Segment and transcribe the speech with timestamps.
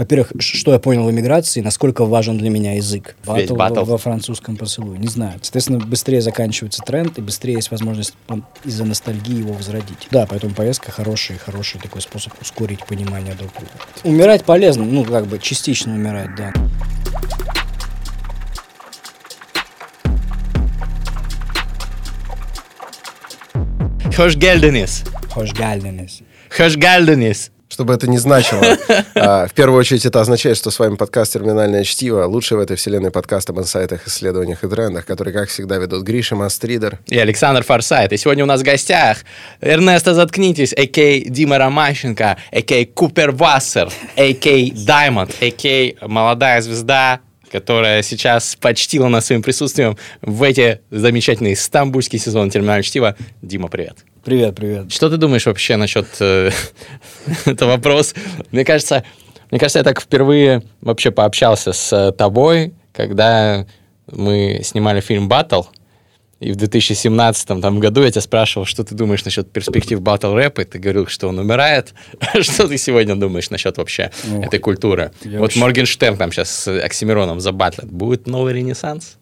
[0.00, 3.16] Во-первых, что я понял в эмиграции, насколько важен для меня язык.
[3.26, 3.84] Батл батл.
[3.84, 4.98] во, французском поцелуе.
[4.98, 5.38] Не знаю.
[5.42, 8.14] Соответственно, быстрее заканчивается тренд, и быстрее есть возможность
[8.64, 10.08] из-за ностальгии его возродить.
[10.10, 13.70] Да, поэтому поездка хороший, хороший такой способ ускорить понимание друг друга.
[14.02, 16.54] Умирать полезно, ну, как бы частично умирать, да.
[24.16, 25.04] Хошгельденис.
[25.30, 26.20] Хошгальденес.
[26.48, 27.50] Хошгальденис.
[27.70, 28.60] Чтобы это не значило.
[29.14, 32.76] А, В первую очередь это означает, что с вами подкаст «Терминальное чтиво», лучший в этой
[32.76, 36.98] вселенной подкаст об инсайтах, исследованиях и трендах, который, как всегда, ведут Гриша Мастридер.
[37.06, 38.12] И Александр Форсайт.
[38.12, 39.18] И сегодня у нас в гостях
[39.60, 41.30] Эрнесто Заткнитесь, а.к.
[41.30, 42.94] Дима Ромащенко, а.к.
[42.94, 44.84] Купер Вассер, а.к.
[44.84, 46.08] Даймонд, а.к.
[46.08, 47.20] молодая звезда,
[47.52, 53.16] которая сейчас почтила нас своим присутствием в эти замечательные стамбульские сезоны терминального чтива.
[53.42, 53.98] Дима, привет.
[54.24, 54.92] Привет, привет.
[54.92, 56.06] Что ты думаешь вообще насчет...
[56.20, 56.50] э,
[57.46, 58.14] это вопрос.
[58.52, 59.02] Мне кажется,
[59.50, 63.66] мне кажется, я так впервые вообще пообщался с э, тобой, когда
[64.10, 65.62] мы снимали фильм «Баттл»,
[66.38, 70.62] и в 2017 там, году я тебя спрашивал, что ты думаешь насчет перспектив батл рэпа,
[70.62, 71.92] и ты говорил, что он умирает.
[72.40, 75.12] что ты сегодня думаешь насчет вообще Ох, этой культуры?
[75.22, 77.90] вот вообще- Моргенштерн там сейчас с Оксимироном забатлят.
[77.90, 79.18] Будет новый ренессанс?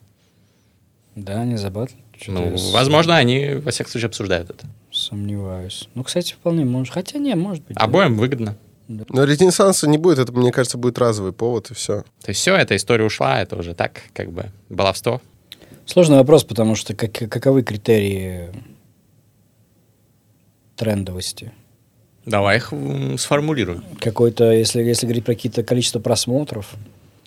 [1.17, 1.89] Да, не забыл.
[2.29, 4.67] Ну, возможно, они во всяком случае обсуждают это.
[4.99, 5.89] Сомневаюсь.
[5.95, 6.93] Ну, кстати, вполне может.
[6.93, 7.77] Хотя не, может быть.
[7.77, 7.85] да.
[7.85, 8.57] Обоим выгодно.
[8.89, 12.05] Но ренессанса не будет, это, мне кажется, будет разовый повод, и все.
[12.23, 15.21] То есть все, эта история ушла, это уже так, как бы, баловство.
[15.85, 18.49] Сложный вопрос, потому что как, каковы критерии
[20.75, 21.53] трендовости?
[22.25, 22.73] Давай их
[23.19, 23.85] сформулируем.
[24.01, 26.75] Какой-то, если, если говорить про какие-то количество просмотров,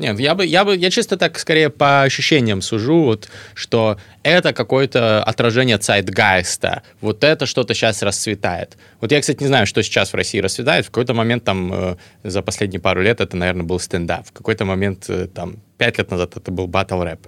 [0.02, 4.52] Нет, я бы, я бы, я чисто так скорее по ощущениям сужу, вот, что это
[4.52, 8.78] какое-то отражение цайтгайста, вот это что-то сейчас расцветает.
[9.00, 10.86] Вот я, кстати, не знаю, что сейчас в России расцветает.
[10.86, 14.26] В какой-то момент там э, за последние пару лет это, наверное, был стендап.
[14.26, 17.28] В какой-то момент э, там пять лет назад это был батл рэп.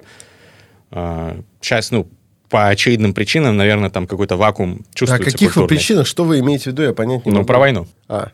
[1.61, 2.07] сейчас, ну,
[2.49, 5.31] по очевидным причинам, наверное, там какой-то вакуум А чувствуется.
[5.31, 7.47] каких вы причинах, что вы имеете в виду, я понять не Ну, могу.
[7.47, 7.87] про войну.
[8.07, 8.29] А,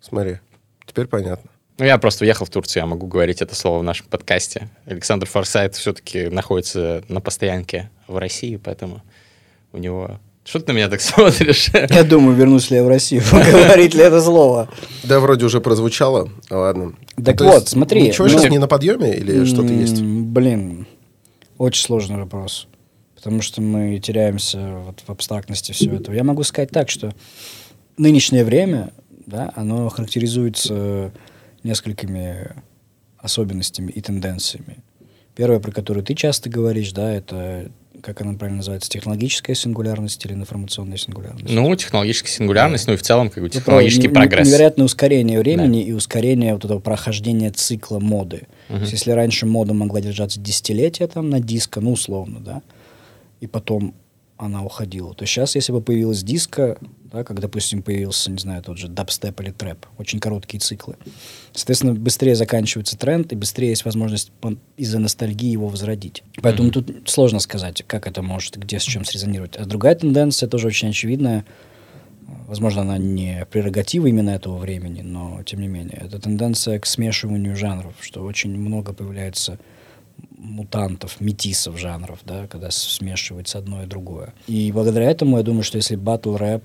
[0.00, 0.38] смотри,
[0.86, 1.50] теперь понятно.
[1.78, 4.68] Ну, я просто уехал в Турцию, я могу говорить это слово в нашем подкасте.
[4.84, 9.02] Александр Форсайт все-таки находится на постоянке в России, поэтому
[9.72, 10.18] у него...
[10.44, 11.68] Что ты на меня так смотришь?
[11.72, 14.68] я думаю, вернусь ли я в Россию, говорить ли это слово.
[15.04, 16.30] Да, вроде уже прозвучало.
[16.50, 16.94] Ладно.
[17.24, 20.02] Так вот, смотри, Ничего ну- сейчас не на подъеме или что-то есть?
[20.02, 20.88] Блин,
[21.58, 22.66] очень сложный вопрос.
[23.14, 26.14] Потому что мы теряемся вот в абстрактности всего этого.
[26.14, 27.14] Я могу сказать так, что
[27.96, 28.90] нынешнее время,
[29.26, 31.12] да, оно характеризуется
[31.64, 32.52] несколькими
[33.18, 34.78] особенностями и тенденциями.
[35.34, 37.70] Первое, про которую ты часто говоришь, да, это,
[38.02, 41.52] как она правильно называется, технологическая сингулярность или информационная сингулярность?
[41.52, 44.48] Ну, технологическая сингулярность, ну и в целом как бы Ну, технологический не- прогресс.
[44.48, 48.46] Невероятное ускорение времени и ускорение вот этого прохождения цикла моды.
[48.68, 52.62] То есть, если раньше мода могла держаться десятилетия там на диско, ну, условно, да,
[53.40, 53.94] и потом
[54.38, 56.78] она уходила, то сейчас, если бы появилась диско,
[57.12, 60.96] да, как, допустим, появился, не знаю, тот же дабстеп или трэп, очень короткие циклы,
[61.52, 64.30] соответственно, быстрее заканчивается тренд, и быстрее есть возможность
[64.76, 66.22] из-за ностальгии его возродить.
[66.40, 69.56] Поэтому тут сложно сказать, как это может, где с чем срезонировать.
[69.56, 71.44] А другая тенденция, тоже очень очевидная,
[72.46, 75.98] Возможно, она не прерогатива именно этого времени, но тем не менее.
[76.04, 79.58] Это тенденция к смешиванию жанров, что очень много появляется
[80.36, 84.34] мутантов, метисов жанров, да, когда смешивается одно и другое.
[84.46, 86.62] И благодаря этому я думаю, что если батл рэп,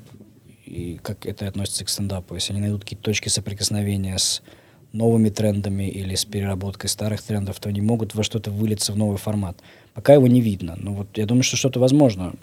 [0.66, 4.42] и как это относится к стендапу, если они найдут какие-то точки соприкосновения с
[4.92, 9.18] новыми трендами или с переработкой старых трендов, то они могут во что-то вылиться в новый
[9.18, 9.58] формат.
[9.94, 10.76] Пока его не видно.
[10.78, 12.34] Но вот я думаю, что что-то возможно.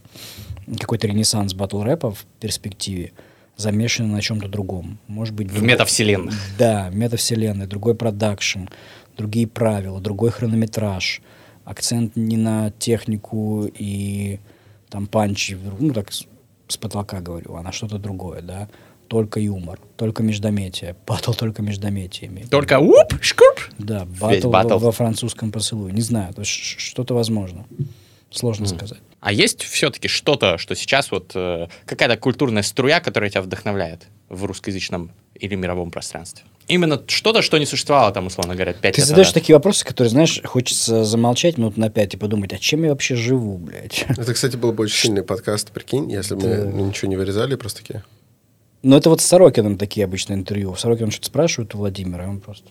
[0.78, 3.12] Какой-то ренессанс батл рэпа в перспективе
[3.56, 4.98] замешан на чем-то другом.
[5.06, 6.34] Может быть, В друг- метавселенных.
[6.58, 8.64] Да, метавселенная, другой продакшн,
[9.20, 11.20] другие правила, другой хронометраж.
[11.64, 14.40] Акцент не на технику и
[14.88, 16.26] там панчи, ну так с,
[16.78, 18.68] потолка говорю, а на что-то другое, да.
[19.08, 22.46] Только юмор, только междометие, батл только междометиями.
[22.50, 23.60] Только уп, шкурп.
[23.78, 24.78] Да, Весь батл во, батл.
[24.78, 25.92] во французском поцелуе.
[25.92, 27.66] Не знаю, то есть что-то возможно.
[28.30, 29.00] Сложно сказать.
[29.20, 34.44] А есть все-таки что-то, что сейчас вот э, какая-то культурная струя, которая тебя вдохновляет в
[34.44, 36.44] русскоязычном или мировом пространстве?
[36.70, 39.34] Именно что-то, что не существовало там, условно говоря, пять Ты лет задаешь назад.
[39.42, 43.16] такие вопросы, которые, знаешь, хочется замолчать минут на пять и подумать, а чем я вообще
[43.16, 44.04] живу, блядь?
[44.08, 46.64] Это, кстати, был бы очень сильный подкаст, прикинь, если бы Да.
[46.66, 48.04] мы ничего не вырезали, просто такие.
[48.82, 50.74] Ну, это вот с Сорокиным такие обычно интервью.
[50.76, 52.70] Сорокин что-то спрашивает у Владимира, и он просто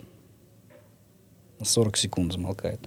[1.60, 2.80] на 40 секунд замолкает.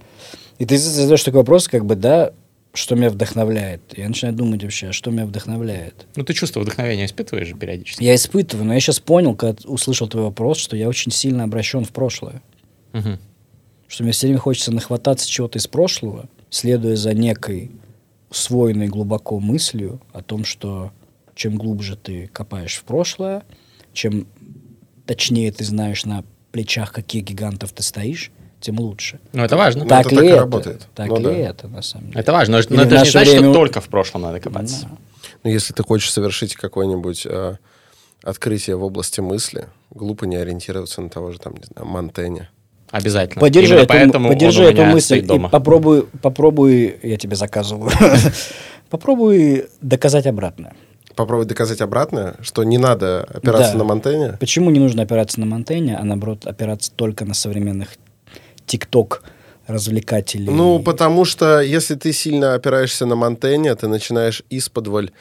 [0.57, 2.33] И ты задаешь такой вопрос, как бы, да,
[2.73, 3.81] что меня вдохновляет.
[3.95, 6.07] Я начинаю думать вообще, а что меня вдохновляет.
[6.15, 8.03] Ну, ты чувство вдохновения испытываешь же периодически?
[8.03, 11.85] Я испытываю, но я сейчас понял, когда услышал твой вопрос, что я очень сильно обращен
[11.85, 12.41] в прошлое.
[12.93, 13.19] Мгм.
[13.87, 17.69] Что мне все время хочется нахвататься чего-то из прошлого, следуя за некой
[18.31, 20.91] усвоенной глубоко мыслью о том, что
[21.35, 23.43] чем глубже ты копаешь в прошлое,
[23.93, 24.25] чем
[25.05, 28.31] точнее ты знаешь на плечах каких гигантов ты стоишь,
[28.63, 29.19] тем лучше.
[29.33, 29.83] Ну, это важно.
[29.83, 30.39] Ну, так это ли так и это?
[30.39, 30.87] работает.
[30.95, 31.31] Так Ну ли да.
[31.31, 32.19] это, на самом деле?
[32.19, 32.57] Это важно.
[32.57, 34.83] Но, Или но это же не значит, время- что только в прошлом надо копаться.
[34.83, 34.97] Да.
[35.43, 37.57] Ну, если ты хочешь совершить какое-нибудь э,
[38.23, 42.49] открытие в области мысли, глупо не ориентироваться на того же, там, не знаю, Монтэня.
[42.91, 43.41] Обязательно.
[43.41, 45.49] Поддержи, Именно эту, поэтому поддержи он у эту мысль и дома.
[45.49, 47.91] попробуй, попробуй, я тебе заказываю,
[48.89, 50.73] попробуй доказать обратное.
[51.15, 53.77] Попробовать доказать обратное, что не надо опираться Да.
[53.79, 54.37] на Монтэня.
[54.39, 57.89] Почему не нужно опираться на Монтэня, а наоборот опираться только на современных
[58.65, 59.23] тикток
[59.67, 60.51] развлекателей?
[60.51, 65.11] Ну, потому что если ты сильно опираешься на Монтэня, ты начинаешь исподволь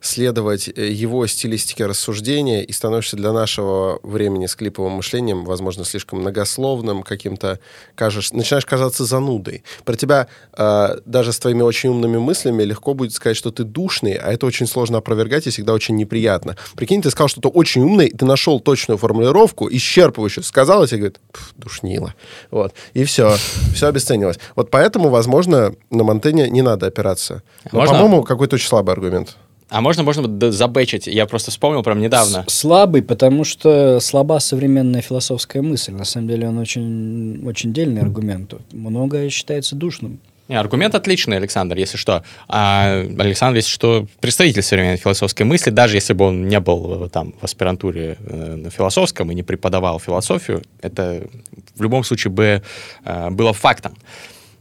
[0.00, 6.20] следовать э, его стилистике рассуждения и становишься для нашего времени с клиповым мышлением, возможно, слишком
[6.20, 7.60] многословным, каким-то
[7.94, 9.64] кажешь, начинаешь казаться занудой.
[9.84, 14.14] Про тебя э, даже с твоими очень умными мыслями легко будет сказать, что ты душный,
[14.14, 16.56] а это очень сложно опровергать и всегда очень неприятно.
[16.76, 21.20] Прикинь, ты сказал что-то очень умное, ты нашел точную формулировку, исчерпывающую, сказал, и тебе говорит,
[21.32, 22.14] «Пф, душнило.
[22.50, 22.74] Вот.
[22.94, 23.36] И все.
[23.74, 24.38] Все обесценилось.
[24.54, 27.42] Вот поэтому, возможно, на Монтэне не надо опираться.
[27.72, 29.36] Но, по-моему, какой-то очень слабый аргумент.
[29.68, 31.06] А можно, можно забэчить?
[31.08, 32.44] Я просто вспомнил прям недавно.
[32.46, 35.92] С- Слабый, потому что слаба современная философская мысль.
[35.92, 38.54] На самом деле он очень, очень дельный аргумент.
[38.72, 40.20] Многое считается душным.
[40.48, 42.22] Не, аргумент отличный, Александр, если что.
[42.46, 47.08] А Александр, если что, представитель современной философской мысли, даже если бы он не был э,
[47.08, 51.26] там в аспирантуре э, на философском и не преподавал философию, это
[51.74, 52.62] в любом случае бы
[53.04, 53.96] э, было фактом.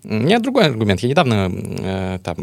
[0.07, 0.99] У меня другой аргумент.
[1.01, 2.37] Я недавно, э, там,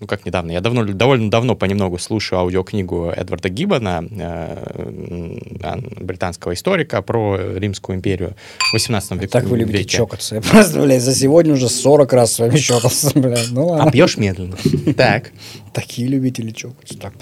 [0.00, 6.54] ну как недавно, я давно, довольно давно понемногу слушаю аудиокнигу Эдварда Гиббона, э, ан- британского
[6.54, 8.34] историка, про Римскую империю
[8.70, 9.26] в 18 веке.
[9.28, 9.96] Так вы любите веке.
[9.98, 10.36] чокаться.
[10.36, 13.48] Я просто, блядь, за сегодня уже 40 раз с вами чокался, блядь.
[13.50, 13.92] Ну А ладно.
[13.92, 14.56] пьешь медленно.
[14.96, 15.32] Так.
[15.78, 16.98] Такие любители чокаться.
[16.98, 17.14] Так.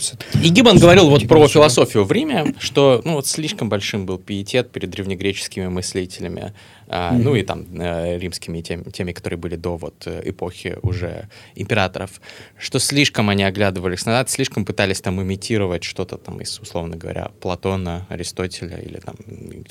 [0.42, 4.70] И Гиббон говорил вот про философию в Риме, что ну вот слишком большим был пиетет
[4.70, 6.54] перед древнегреческими мыслителями,
[6.88, 11.28] а, ну и там э, римскими тем- теми, которые были до вот э, эпохи уже
[11.54, 12.22] императоров,
[12.56, 18.06] что слишком они оглядывались назад, слишком пытались там имитировать что-то там из, условно говоря, Платона,
[18.08, 19.16] Аристотеля или там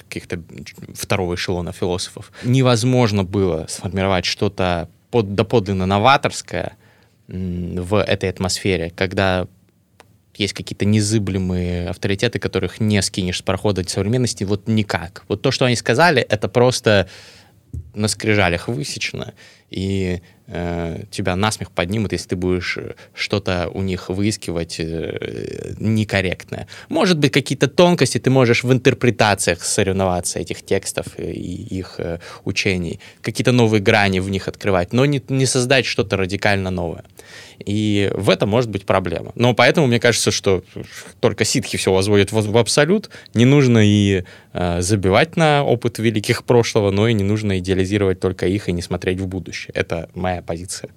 [0.08, 0.44] каких-то
[0.94, 2.32] второго эшелона философов.
[2.44, 6.78] Невозможно было сформировать что-то под, доподлинно новаторское,
[7.28, 9.48] в этой атмосфере, когда
[10.36, 15.24] есть какие-то незыблемые авторитеты, которых не скинешь с парохода современности, вот никак.
[15.28, 17.10] Вот то, что они сказали, это просто
[17.94, 19.34] на скрижалях высечено,
[19.70, 26.68] и тебя насмех поднимут, если ты будешь э, что-то у них выискивать э, некорректное.
[26.88, 33.00] Может быть, какие-то тонкости ты можешь в интерпретациях соревноваться этих текстов и их э, учений,
[33.22, 37.04] какие-то новые грани в них открывать, но не, не создать что-то радикально новое.
[37.64, 39.32] И в этом может быть проблема.
[39.36, 40.64] Но поэтому мне кажется, что
[41.20, 43.10] только ситхи все возводят в, в абсолют.
[43.34, 44.24] Не нужно и
[44.54, 48.82] э, забивать на опыт великих прошлого, но и не нужно идеализировать только их и не
[48.82, 49.72] смотреть в будущее.
[49.74, 50.90] Это моя позиция.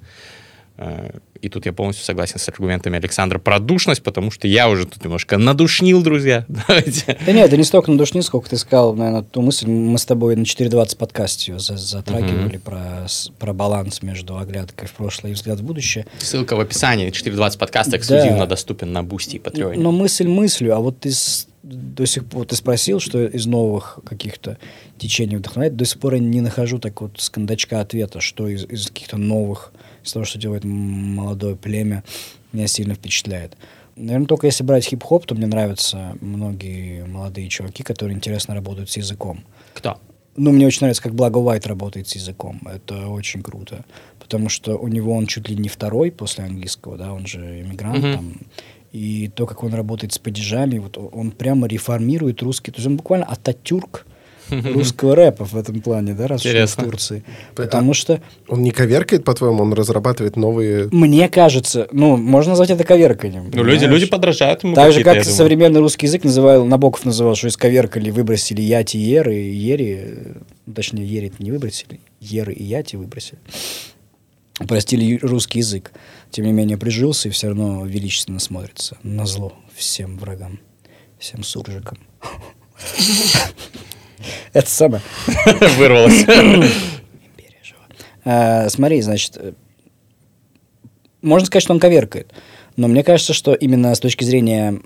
[0.78, 1.10] Э,
[1.40, 5.02] И тут я полностью согласен с аргументами Александра про душность, потому что я уже тут
[5.04, 6.44] немножко надушнил, друзья.
[6.48, 7.16] Давайте.
[7.26, 9.68] Да нет, это не столько надушнил, сколько ты сказал, наверное, ту мысль.
[9.68, 14.88] Мы с тобой на 4.20 подкасте ее за- затрагивали про, с- про баланс между оглядкой
[14.88, 16.06] в прошлое и взгляд в будущее.
[16.18, 17.10] Ссылка в описании.
[17.10, 18.46] 420 подкаст эксклюзивно Да.
[18.46, 19.80] доступен на Бусти и Патреоне.
[19.80, 23.98] Но мысль мыслью, а вот ты с- до сих пор ты спросил, что из новых
[24.04, 24.56] каких-то
[24.98, 25.76] течений вдохновляет.
[25.76, 29.16] До сих пор я не нахожу так вот с кондачка ответа, что из, из каких-то
[29.16, 29.72] новых,
[30.04, 32.04] из того, что делает молодое племя,
[32.52, 33.56] меня сильно впечатляет.
[33.96, 38.96] Наверное, только если брать хип-хоп, то мне нравятся многие молодые чуваки, которые интересно работают с
[38.96, 39.40] языком.
[39.74, 39.98] Кто?
[40.36, 42.60] Ну, мне очень нравится, как Благо Уайт работает с языком.
[42.64, 43.84] Это очень круто.
[44.20, 48.04] Потому что у него он чуть ли не второй после английского, да, он же иммигрант
[48.04, 48.12] Мгм.
[48.14, 48.36] там.
[48.92, 52.70] И то, как он работает с падежами, вот он прямо реформирует русский.
[52.70, 54.06] То есть он буквально ататюрк
[54.50, 56.84] русского рэпа в этом плане, да, раз уж он в Интересно.
[56.84, 57.24] Турции.
[57.54, 60.88] Потому что, Он не коверкает, по-твоему, он разрабатывает новые...
[60.92, 63.50] мне кажется, ну, можно назвать это коверканием.
[63.52, 64.00] Ну, люди, понимаешь?
[64.00, 64.74] люди подражают ему.
[64.74, 65.36] Так же, как я думаю.
[65.36, 70.34] современный русский язык называл, Набоков называл, что исковеркали, выбросили яти и еры, и ери, э,
[70.74, 73.38] точнее, ери не выбросили, еры и яти выбросили.
[74.66, 75.92] Простили русский язык.
[76.30, 78.98] Тем не менее, прижился и все равно величественно смотрится.
[79.02, 80.58] На зло всем врагам,
[81.18, 81.98] всем суржикам.
[84.52, 85.02] Это самое.
[85.78, 86.24] Вырвалось.
[88.24, 89.52] А, Смотри, значит, э,
[91.22, 92.32] можно сказать, что он коверкает.
[92.76, 94.80] Но мне кажется, что именно с точки зрения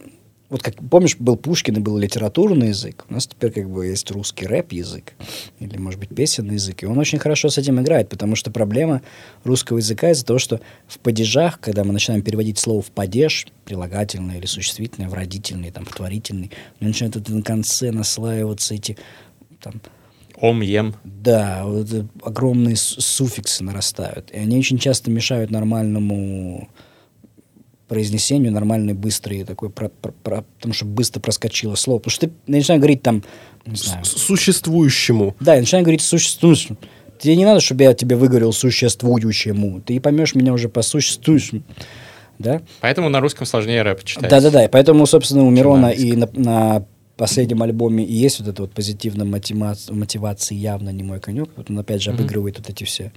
[0.53, 4.11] вот как помнишь, был Пушкин и был литературный язык, у нас теперь как бы есть
[4.11, 5.15] русский рэп-язык,
[5.61, 9.01] или, может быть, песенный язык, и он очень хорошо с этим играет, потому что проблема
[9.45, 14.37] русского языка из-за того, что в падежах, когда мы начинаем переводить слово в падеж, прилагательное
[14.37, 18.99] или существительное, в родительный, там, в творительный, начинают это на конце наслаиваться эти
[19.59, 19.81] там,
[20.37, 20.95] Ом, ем.
[21.03, 24.31] да, вот, э, огромные суффиксы нарастают.
[24.33, 26.69] И они очень часто мешают нормальному
[27.93, 31.99] произнесению, нормальной, быстрой такой, про- про- про- потому что быстро проскочило слово.
[31.99, 33.23] Потому что ты начинаешь говорить там,
[33.67, 35.37] не знаю, С- Существующему.
[35.41, 36.79] да, я начинаю говорить существующему.
[37.21, 39.83] Тебе не надо, чтобы я тебе выговорил существующему.
[39.83, 41.63] Ты поймешь меня уже по существующему.
[42.39, 42.63] Да?
[42.81, 44.31] Поэтому на русском сложнее рэп читать.
[44.31, 46.87] Да-да-да, и поэтому, собственно, у Мирона и на, на
[47.19, 51.51] последнем альбоме и есть вот эта вот позитивная мотивация, мотивация явно не мой конек.
[51.57, 53.13] Вот он опять же обыгрывает вот эти все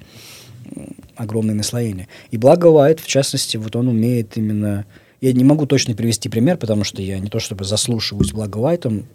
[0.75, 2.07] м, огромные наслоения.
[2.31, 4.85] И благо Уайт, в частности, вот он умеет именно...
[5.21, 9.05] Я не могу точно привести пример, потому что я не то чтобы заслушиваюсь Благо Уайтом,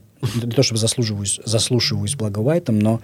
[0.43, 3.01] не то чтобы заслуживаюсь, заслушиваюсь Благо Уайтом, но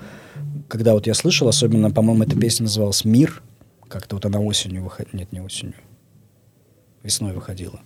[0.69, 3.43] когда вот я слышал, особенно, по-моему, эта песня называлась «Мир»,
[3.89, 5.75] как-то вот она осенью выходила, нет, не осенью,
[7.03, 7.81] весной выходила.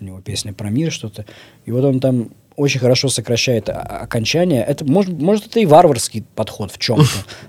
[0.00, 1.26] У него песня про мир что-то.
[1.66, 4.64] И вот он там очень хорошо сокращает окончание.
[4.64, 7.06] Это может, может это и варварский подход в чем-то,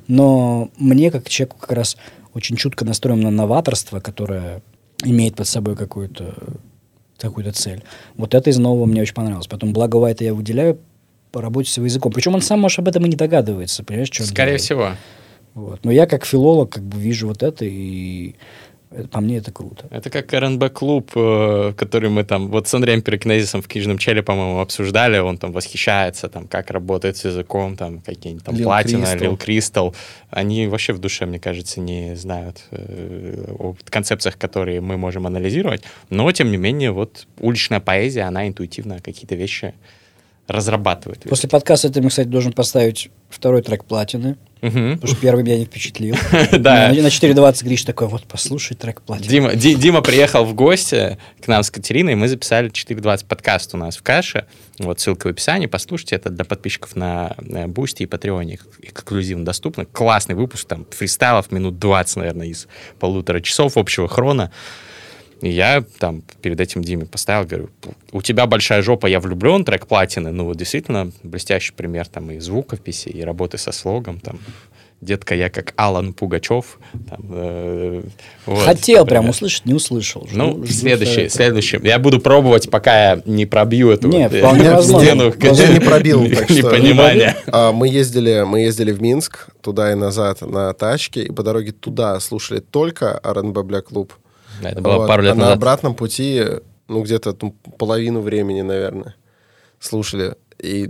[0.07, 1.97] но мне как человеку как раз
[2.37, 4.61] очень чутко настроен на новаторство, которое
[5.03, 6.33] имеет под собой какую-то
[7.17, 7.83] какую-то цель.
[8.15, 9.47] Вот это из нового мне очень понравилось.
[9.47, 10.79] Потом благо Уайта я выделяю
[11.31, 12.11] по работе с его языком.
[12.11, 14.61] Причем он сам, может, об этом и не догадывается, понимаешь, что он Скорее делает.
[14.61, 14.89] всего.
[15.55, 15.83] Вот.
[15.83, 18.35] Но я как филолог как бы вижу вот это, и
[19.11, 19.85] по мне это круто.
[19.89, 24.59] Это как РНБ-клуб, э, который мы там, вот с Андреем Перекнезисом в книжном челе, по-моему,
[24.59, 29.19] обсуждали, он там восхищается, там, как работает с языком, там, какие-нибудь там Lil Платина, Crystal.
[29.19, 29.95] Лил Кристал.
[30.29, 35.83] Они вообще в душе, мне кажется, не знают э, о концепциях, которые мы можем анализировать,
[36.09, 39.73] но, тем не менее, вот уличная поэзия, она интуитивно какие-то вещи
[40.47, 41.23] разрабатывает.
[41.29, 44.93] После подкаста ты, кстати, должен поставить второй трек платины, Мгм.
[44.95, 46.15] потому что первый меня не впечатлил.
[46.51, 46.87] Да.
[46.89, 49.29] На, на 4.20 Гриш такой, вот, послушай трек платины.
[49.29, 53.75] Дима, Ди- Дима приехал в гости к нам с Катериной, и мы записали 4.20 подкаст
[53.75, 54.45] у нас в каше.
[54.79, 56.15] Вот ссылка в описании, послушайте.
[56.15, 57.35] Это для подписчиков на
[57.67, 59.85] Бусти и Патреоне эксклюзивно доступно.
[59.85, 62.67] Классный выпуск, там фристайлов минут 20, наверное, из
[62.99, 64.51] полутора часов общего хрона.
[65.41, 67.69] И я там перед этим Диме поставил, говорю,
[68.11, 70.31] у тебя большая жопа, я влюблен, трек платины.
[70.31, 74.39] Ну вот действительно блестящий пример там и звукописи, и работы со слогом, там
[74.99, 76.79] Детка, я как Алан Пугачев.
[77.07, 78.01] Там, э,
[78.47, 79.21] вот, Хотел например.
[79.21, 80.23] прям услышать, не услышал.
[80.25, 81.79] Жду- Ну, жду следующий, следующий.
[81.83, 85.05] Я буду пробовать, пока я не пробью эту Нет, вот, э, вполне возможно.
[85.07, 87.37] стену Даже не пробил, непонимания.
[87.45, 91.73] А, Мы ездили, мы ездили в Минск, туда и назад на тачке, и по дороге
[91.73, 94.09] туда слушали только R&B Black Club.
[94.61, 95.07] Да, Это было Вот.
[95.07, 95.57] пару лет а на назад.
[95.57, 96.43] обратном пути,
[96.87, 99.15] ну, где-то ну, половину времени, наверное,
[99.79, 100.35] слушали.
[100.59, 100.89] И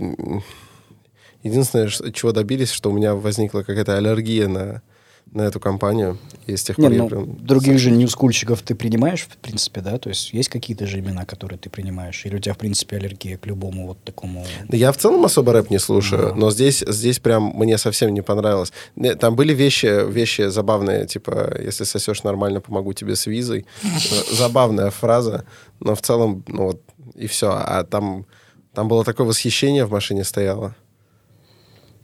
[1.42, 4.82] единственное, чего добились, что у меня возникла какая-то аллергия на,
[5.32, 6.18] на эту компанию.
[6.46, 7.36] И с тех Не, пор я ну, прям...
[7.44, 9.98] других же ньюскульщиков ты принимаешь, в принципе, да?
[9.98, 12.24] То есть есть какие-то же имена, которые ты принимаешь?
[12.24, 14.44] Или у тебя, в принципе, аллергия к любому вот такому...
[14.68, 18.22] Да я в целом особо рэп не слушаю, но здесь, здесь прям мне совсем не
[18.22, 18.72] понравилось.
[18.96, 23.66] Не, Там были вещи, вещи забавные, типа, если сосешь нормально, помогу тебе с визой.
[23.82, 25.44] Э, Забавная фраза,
[25.80, 26.82] но в целом, ну вот,
[27.14, 27.50] и все.
[27.50, 28.26] А там,
[28.74, 30.74] там было такое восхищение в машине стояло.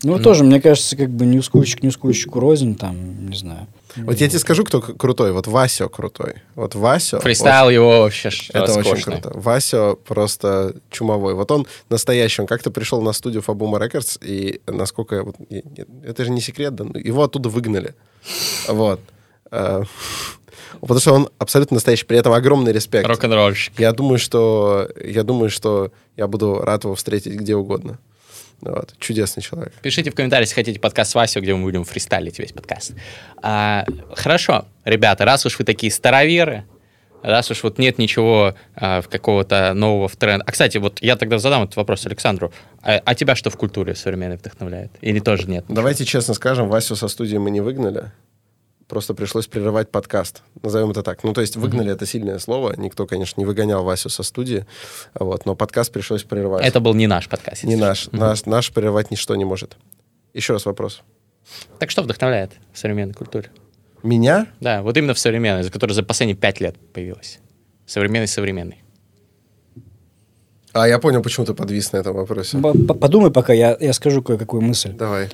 [0.04, 3.66] Ну, тоже, мне кажется, как бы ньюскульщик ньюскульщику рознь, там, не знаю.
[3.96, 5.32] Вот я тебе скажу, кто крутой.
[5.32, 6.34] Вот Васё крутой.
[6.54, 7.20] Вот Васё...
[7.20, 9.20] Фристайл его вообще Это очень роскошный.
[9.20, 9.38] круто.
[9.38, 11.34] Вася просто чумовой.
[11.34, 12.40] Вот он настоящий.
[12.40, 15.14] Он как-то пришел на студию Фабума Рекордс, и насколько...
[15.16, 15.36] я вот-
[16.04, 16.84] это же не секрет, да?
[16.84, 17.94] ну, Его оттуда выгнали.
[18.68, 19.00] Вот.
[19.50, 19.84] Э,
[20.80, 22.04] Потому что он абсолютно настоящий.
[22.04, 23.06] При этом огромный респект.
[23.06, 23.78] Рок-н-ролльщик.
[23.78, 24.88] Я думаю, что...
[25.02, 27.98] Я думаю, что я буду рад его встретить где угодно.
[28.60, 28.94] Вот.
[28.98, 29.72] Чудесный человек.
[29.82, 32.94] Пишите в комментариях, если хотите подкаст с Васей, где мы будем фристайлить весь подкаст.
[33.42, 33.84] А,
[34.14, 36.64] хорошо, ребята, раз уж вы такие староверы,
[37.22, 40.42] раз уж вот нет ничего а, какого-то нового в тренд.
[40.46, 42.52] А, кстати, вот я тогда задам этот вопрос Александру.
[42.82, 44.92] А, а тебя что в культуре современной вдохновляет?
[45.00, 45.64] Или тоже нет?
[45.68, 48.12] Давайте честно скажем, Васю со студии мы не выгнали.
[48.94, 50.44] Просто пришлось прерывать подкаст.
[50.62, 51.24] Назовем это так.
[51.24, 52.74] Ну, то есть выгнали это сильное слово.
[52.76, 54.66] Никто, конечно, не выгонял Васю со студии.
[55.18, 56.64] Вот, но подкаст пришлось прерывать.
[56.64, 57.64] Это был не наш подкаст.
[57.64, 57.98] не если наш.
[57.98, 58.16] что.
[58.16, 58.46] наш.
[58.46, 59.76] Наш прерывать ничто не может.
[60.32, 61.02] Еще раз вопрос.
[61.80, 63.50] Так что вдохновляет в современной культуре?
[64.04, 64.46] Меня?
[64.60, 67.40] Да, вот именно в современной, за которая за последние пять лет появилась.
[67.86, 68.84] Современный-современный.
[70.72, 72.58] А, я понял, почему ты подвис на этом вопросе.
[72.58, 74.92] Подумай, пока я, я скажу кое-какую мысль.
[74.92, 75.30] Давай.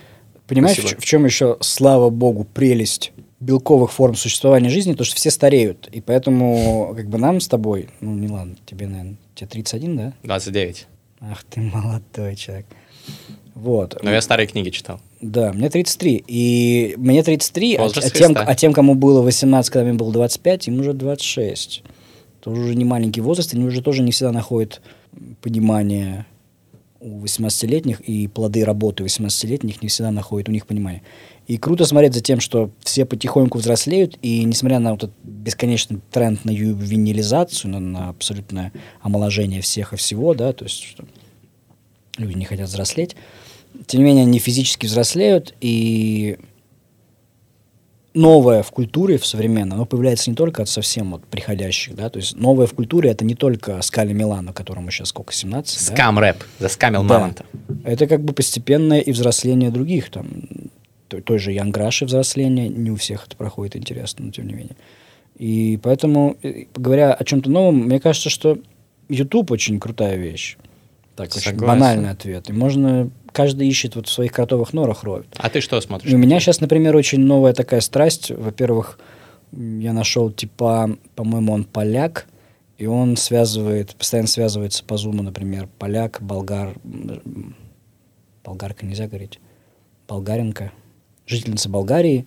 [0.46, 5.30] Понимаешь, в, в чем еще, слава богу, прелесть белковых форм существования жизни, то что все
[5.30, 5.88] стареют.
[5.90, 10.12] И поэтому как бы нам с тобой, ну ладно, тебе, наверное, тебе 31, да?
[10.22, 10.86] 29.
[11.20, 12.66] Ах ты молодой человек.
[13.54, 13.98] Вот.
[14.02, 15.00] Но я старые книги читал.
[15.20, 16.24] Да, мне 33.
[16.26, 18.44] И мне 33, а, Возраст а тем, Христа.
[18.46, 21.82] а тем, кому было 18, когда мне было 25, им уже 26.
[22.40, 24.80] Тоже уже не маленький возраст, они уже тоже не всегда находят
[25.42, 26.24] понимание
[27.00, 31.02] у 18-летних, и плоды работы 18-летних не всегда находят у них понимание.
[31.50, 35.98] И круто смотреть за тем, что все потихоньку взрослеют, и несмотря на вот этот бесконечный
[36.12, 41.04] тренд на ювенилизацию, на, на абсолютное омоложение всех и всего, да, то есть что
[42.18, 43.16] люди не хотят взрослеть,
[43.88, 46.38] тем не менее они физически взрослеют, и
[48.14, 52.20] новое в культуре, в современном, оно появляется не только от совсем вот приходящих, да, то
[52.20, 55.94] есть новое в культуре это не только Скали Милано, которому сейчас сколько, 17, да?
[55.96, 56.44] Скам рэп.
[56.60, 57.18] Заскамил Да.
[57.18, 57.44] мамонта.
[57.82, 60.28] Это как бы постепенное и взросление других, там,
[61.10, 64.76] той, той же Янграши взросление, не у всех это проходит интересно, но тем не менее.
[65.36, 68.58] И поэтому, э, говоря о чем-то новом, мне кажется, что
[69.08, 70.56] YouTube очень крутая вещь.
[71.16, 71.66] Так, очень Согласен.
[71.66, 72.48] банальный ответ.
[72.48, 75.26] И можно, каждый ищет вот в своих кротовых норах роет.
[75.36, 76.10] А ты что смотришь?
[76.10, 78.30] И у меня сейчас, например, очень новая такая страсть.
[78.30, 78.98] Во-первых,
[79.52, 82.26] я нашел типа, по-моему, он поляк,
[82.78, 86.74] и он связывает, постоянно связывается по зуму, например, поляк, болгар,
[88.44, 89.40] болгарка нельзя говорить,
[90.08, 90.72] болгаренка,
[91.30, 92.26] жительница Болгарии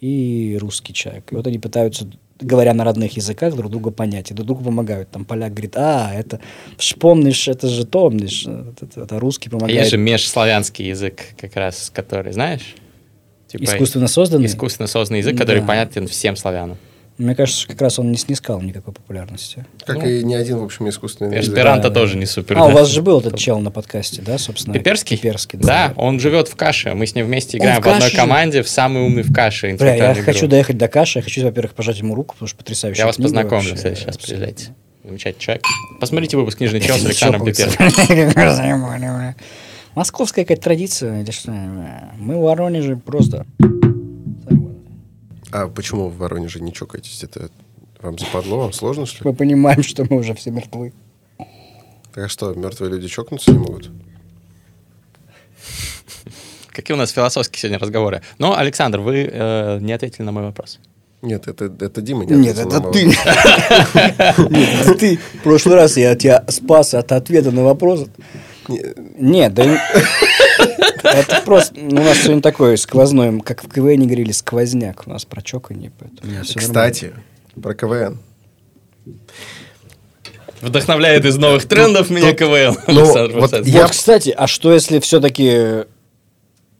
[0.00, 1.32] и русский человек.
[1.32, 2.08] И вот они пытаются,
[2.40, 5.10] говоря на родных языках, друг друга понять, и друг другу помогают.
[5.10, 6.40] Там поляк говорит, а, это,
[7.00, 9.78] помнишь, это же помнишь, это, это- это русский А помогает.
[9.78, 12.74] есть же межславянский язык, как раз, который, знаешь?
[13.48, 14.46] Типа Искусственно созданный?
[14.46, 15.66] искусственно созданный язык, который Да.
[15.66, 16.76] понятен всем славянам.
[17.18, 19.66] Мне кажется, что как раз он не снискал никакой популярности.
[19.84, 21.52] Как Ну, и ни один, в общем, искусственный язык.
[21.52, 21.94] Эсперанто да.
[21.94, 22.56] тоже не супер.
[22.56, 22.74] А, у да.
[22.74, 24.72] вас же был этот чел на подкасте, да, собственно?
[24.72, 25.16] Пиперский?
[25.16, 26.94] Пиперский, Да, он живет в каше.
[26.94, 29.66] Мы с ним вместе Он играем в в одной команде, в самый умный в каше.
[29.66, 30.48] Бля, я интеллектуальную хочу игру.
[30.48, 33.70] доехать до Каши, я хочу, во-первых, пожать ему руку, потому что потрясающая Я вас познакомлю
[33.70, 34.26] вообще, абсолютно.
[34.26, 34.68] приезжайте.
[35.02, 35.64] Замечательный человек.
[36.00, 37.44] Посмотрите выпуск «Книжный чел» с Александром.
[37.44, 39.34] Пиперским.
[39.96, 41.50] Московская какая-то традиция, или что?
[41.50, 43.44] Мы в Воронеже просто...
[45.50, 47.24] А почему в Воронеже не чокаетесь?
[47.24, 47.50] Это
[48.00, 48.58] вам западло?
[48.58, 49.30] Вам сложно, что ли?
[49.30, 50.92] Мы понимаем, что мы уже все мертвы.
[52.14, 53.90] Так а что, мертвые люди чокнуться не могут?
[56.68, 58.22] Какие у нас философские сегодня разговоры.
[58.38, 60.78] Но, Александр, вы э, не ответили на мой вопрос.
[61.22, 63.06] Нет, это, это Дима не Нет, это ты.
[63.06, 63.16] Нет,
[64.80, 65.16] это ты.
[65.16, 68.06] В прошлый раз я тебя спас от ответа на вопрос.
[68.68, 69.80] Нет, да...
[71.14, 71.74] Это просто...
[71.76, 75.02] ну, У нас сегодня такой сквозной, как в КВН говорили, сквозняк.
[75.06, 76.42] У нас про чоканье, поэтому.
[76.56, 77.12] Кстати,
[77.60, 78.18] про КВН.
[80.60, 82.76] Вдохновляет из новых трендов меня КВН.
[82.88, 83.52] ну, Александр вот
[83.90, 85.84] кстати, а что если все-таки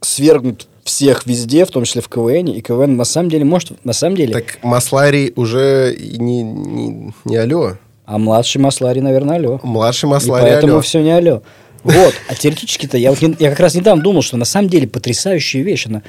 [0.01, 3.93] свергнуть всех везде, в том числе в КВН, и КВН на самом деле может, на
[3.93, 7.75] самом деле, Так Масларий уже и не, не, не алло.
[8.05, 9.61] а младший Маслари, наверное, алло.
[9.63, 10.83] Младший И Масларий поэтому алло.
[10.83, 11.43] все не алло.
[11.85, 15.63] Вот, а теоретически-то я, вот я как раз недавно думал, что на самом деле потрясающая
[15.63, 16.03] вещь, она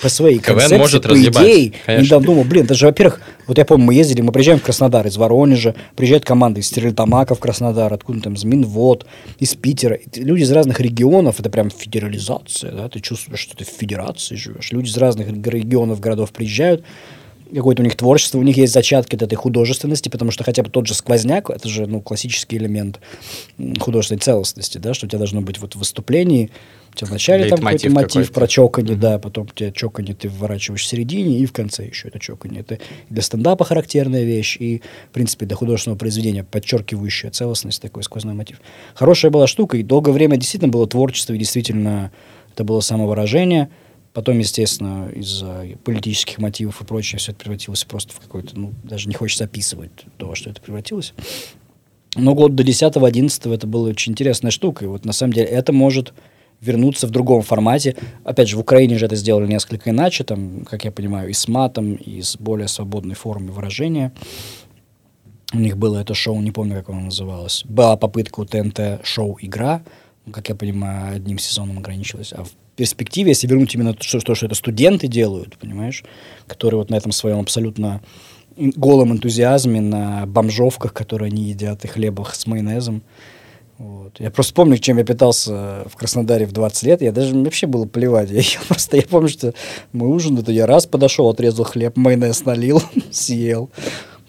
[0.00, 2.04] по своей КВН концепции, может по идее, конечно.
[2.04, 5.16] недавно думал, блин, даже, во-первых, вот я помню, мы ездили, мы приезжаем в Краснодар из
[5.16, 9.06] Воронежа, приезжает команда из Стерлитамака в Краснодар, откуда там, из Минвод,
[9.38, 9.98] из Питера.
[10.14, 14.70] Люди из разных регионов, это прям федерализация, да, ты чувствуешь, что ты в федерации живешь.
[14.70, 16.84] Люди из разных регионов, городов приезжают,
[17.54, 20.70] какое-то у них творчество, у них есть зачатки от этой художественности, потому что хотя бы
[20.70, 23.00] тот же сквозняк, это же, ну, классический элемент
[23.78, 26.50] художественной целостности, да, что у тебя должно быть вот в выступлении,
[26.92, 28.32] у тебя вначале там какой-то мотив какой-то.
[28.32, 32.08] про чоканье, да, потом у тебя чоканье ты вворачиваешь в середине, и в конце еще
[32.08, 32.60] это чоканье.
[32.60, 38.34] Это для стендапа характерная вещь, и, в принципе, для художественного произведения подчеркивающая целостность, такой сквозной
[38.34, 38.60] мотив.
[38.94, 42.10] Хорошая была штука, и долгое время действительно было творчество, и действительно
[42.52, 43.70] это было самовыражение.
[44.12, 49.08] Потом, естественно, из-за политических мотивов и прочее, все это превратилось просто в какой-то, ну, даже
[49.08, 51.14] не хочется описывать то, во что это превратилось.
[52.16, 54.84] Но год до 10-11 это была очень интересная штука.
[54.84, 56.12] И вот на самом деле это может
[56.60, 57.96] вернуться в другом формате.
[58.24, 61.46] Опять же, в Украине же это сделали несколько иначе, там, как я понимаю, и с
[61.48, 64.12] матом, и с более свободной формой выражения.
[65.52, 67.64] У них было это шоу, не помню, как оно называлось.
[67.64, 69.82] Была попытка у ТНТ шоу «Игра»,
[70.32, 72.32] как я понимаю, одним сезоном ограничилось.
[72.32, 76.04] А в перспективе, если вернуть именно то, что, что это студенты делают, понимаешь,
[76.46, 78.00] которые вот на этом своем абсолютно
[78.56, 83.02] голом энтузиазме, на бомжовках, которые они едят, и хлебах с майонезом.
[83.78, 84.20] Вот.
[84.20, 87.00] Я просто помню, чем я питался в Краснодаре в 20 лет.
[87.02, 88.30] Я даже вообще было плевать.
[88.30, 89.54] Я, ел просто, я помню, что
[89.92, 93.70] мы ужин, это я раз подошел, отрезал хлеб, майонез налил, съел.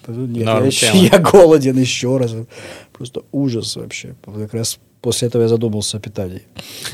[0.07, 2.33] Нет, я, еще- я голоден еще раз.
[2.93, 4.15] Просто ужас вообще.
[4.23, 6.43] Как раз после этого я задумался о питании.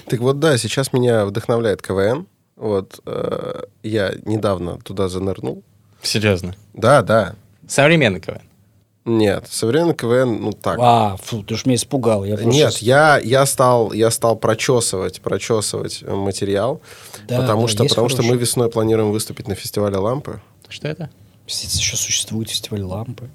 [0.07, 2.27] Так вот, да, сейчас меня вдохновляет КВН.
[2.55, 5.63] Вот, э, я недавно туда занырнул.
[6.01, 6.55] Серьезно.
[6.73, 7.35] Да, да.
[7.67, 8.41] Современный КВН.
[9.05, 10.77] Нет, современный КВН, ну так.
[10.81, 12.25] А, фу, ты уж меня испугал.
[12.25, 16.81] Я Нет, щас- я, я, стал, я стал прочесывать, прочесывать э, материал,
[17.27, 20.41] Да, потому, да, что, потому что мы весной планируем выступить на фестивале «Лампы».
[20.67, 21.09] Что это?
[21.47, 23.29] Еще существует фестиваль лампы.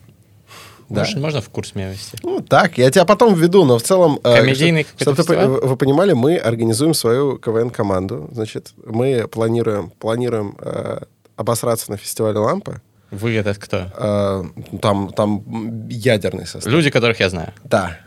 [0.88, 1.00] Да.
[1.00, 2.18] Можно, можно в курс меня ввести?
[2.22, 4.18] Ну, так, я тебя потом введу, но в целом...
[4.24, 5.60] э, Комедийный чтоб- какой-то чтоб ты по- фестиваль?
[5.62, 8.28] вы, вы понимали, мы организуем свою КВН-команду.
[8.32, 11.00] Значит, мы планируем, планируем э,
[11.36, 12.80] обосраться на фестивале «Лампы».
[13.10, 13.88] Вы этот кто?
[13.94, 14.42] Э,
[14.80, 16.72] там, там ядерный состав.
[16.72, 17.52] Люди, которых я знаю.
[17.64, 17.98] Да.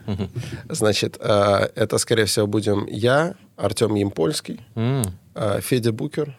[0.70, 5.04] Значит, э, это, скорее всего, будем я, Артем Ямпольский, М.
[5.36, 6.36] э, Федя Букер.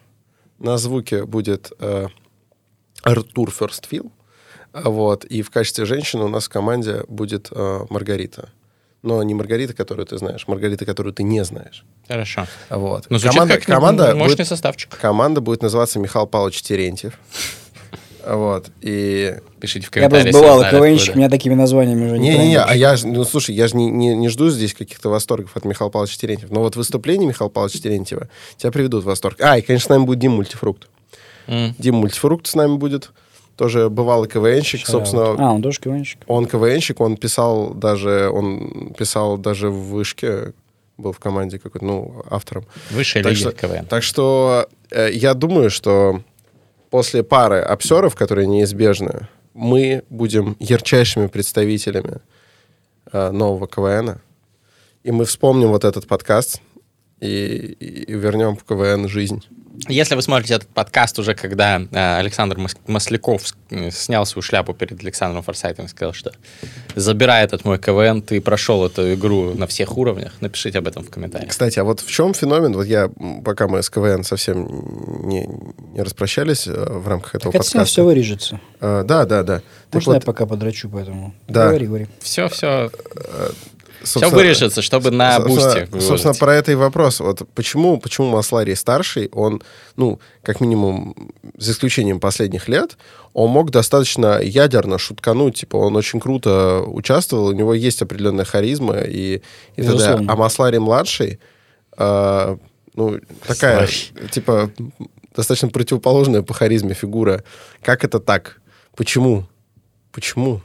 [0.59, 2.07] На звуке будет э,
[3.03, 4.11] Артур Ферстфилл.
[4.83, 5.25] Вот.
[5.25, 8.49] И в качестве женщины у нас в команде будет э, Маргарита.
[9.03, 11.85] Но не Маргарита, которую ты знаешь, Маргарита, которую ты не знаешь.
[12.07, 12.47] Хорошо.
[12.69, 13.05] Вот.
[13.09, 14.97] Ну, звучит команда, как команда, мощный будет, составчик.
[14.99, 17.13] команда будет называться Михаил Павлович Терентьев.
[18.25, 18.67] Вот.
[18.81, 20.31] И Пишите в Я комментариях.
[20.31, 23.55] просто бывал, если знали, КВНщик, меня такими названиями уже не Не-не-не, а я, ну, слушай,
[23.55, 26.53] я же не, не, не жду здесь каких-то восторгов от Михаила Павловича Терентьева.
[26.53, 29.39] Но вот выступление Михаила Павловича Терентьева тебя приведут в восторг.
[29.39, 30.89] А, и, конечно, с нами будет Дим Мультифрукт.
[31.47, 31.73] М.
[31.77, 33.11] Дим Мультифрукт с нами будет.
[33.57, 35.31] Тоже бывалый КВНщик, собственно.
[35.37, 36.19] А, он тоже КВНщик.
[36.27, 40.53] Он КВНщик, он писал даже, он писал даже в вышке,
[40.97, 42.65] был в команде какой-то, ну, автором.
[42.91, 43.85] Высшая Так лига что, КВН.
[43.87, 46.21] так что э, я думаю, что
[46.91, 52.19] после пары обсеров, которые неизбежны, мы будем ярчайшими представителями
[53.11, 54.19] э, нового КВН.
[55.03, 56.61] И мы вспомним вот этот подкаст
[57.19, 59.43] и, и- и вернем в КВН жизнь.
[59.87, 64.73] Если вы смотрите этот подкаст уже, когда э, Александр Мас- Масляков э, снял свою шляпу
[64.73, 66.31] перед Александром Форсайтом и сказал, что
[66.95, 71.09] забирай этот мой КВН, ты прошел эту игру на всех уровнях, напишите об этом в
[71.09, 71.51] комментариях.
[71.51, 72.73] Кстати, а вот в чем феномен?
[72.73, 73.09] Вот я,
[73.45, 75.47] пока мы с КВН совсем не,
[75.93, 78.03] не распрощались э, в рамках этого Так это все подкаста.
[78.03, 78.59] вырежется.
[78.81, 79.57] Э, да, да, да.
[79.89, 81.33] Так Можно я вот, пока подрачу, поэтому...
[81.47, 81.67] Да.
[81.67, 82.07] Говори, говори.
[82.19, 82.89] Все, все,
[84.03, 87.19] все вырежется, чтобы на бусте Собственно, про это и вопрос.
[87.19, 89.61] Вот почему, почему Масларий старший, он,
[89.95, 91.15] ну, как минимум,
[91.57, 92.97] за исключением последних лет,
[93.33, 98.99] он мог достаточно ядерно шуткануть, типа, он очень круто участвовал, у него есть определенная харизма
[98.99, 99.41] и,
[99.75, 99.81] и.
[99.81, 100.31] Безусловно.
[100.31, 101.39] А Масларий младший,
[101.97, 102.57] э,
[102.95, 104.29] ну, такая, Масларий.
[104.31, 104.71] типа,
[105.35, 107.43] достаточно противоположная по харизме фигура.
[107.83, 108.59] Как это так?
[108.95, 109.45] Почему?
[110.11, 110.61] Почему?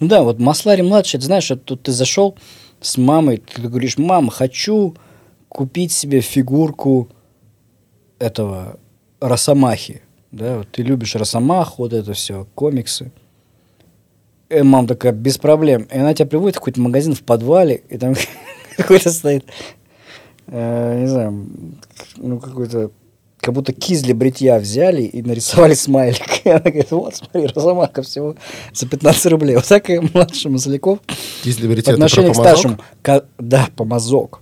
[0.00, 2.36] Ну да, вот Маслари младший, ты знаешь, вот тут ты зашел
[2.80, 4.94] с мамой, ты говоришь, мама, хочу
[5.48, 7.08] купить себе фигурку
[8.18, 8.78] этого
[9.20, 10.02] Росомахи.
[10.30, 13.10] Да, вот ты любишь Росомаху, вот это все, комиксы.
[14.48, 15.82] И мама такая, без проблем.
[15.90, 18.14] И она тебя приводит в какой-то магазин в подвале, и там
[18.76, 19.44] какой-то стоит,
[20.46, 21.46] э, не знаю,
[22.16, 22.90] ну какой-то,
[23.40, 26.20] как будто кисть для бритья взяли и нарисовали смайлик.
[26.44, 28.34] И она говорит, вот, смотри, Росомаха всего
[28.72, 29.56] за 15 рублей.
[29.56, 30.98] Вот так и младший Масляков
[31.44, 32.78] по говорить это про отношению к старшему...
[33.02, 34.40] ка- Да, помазок.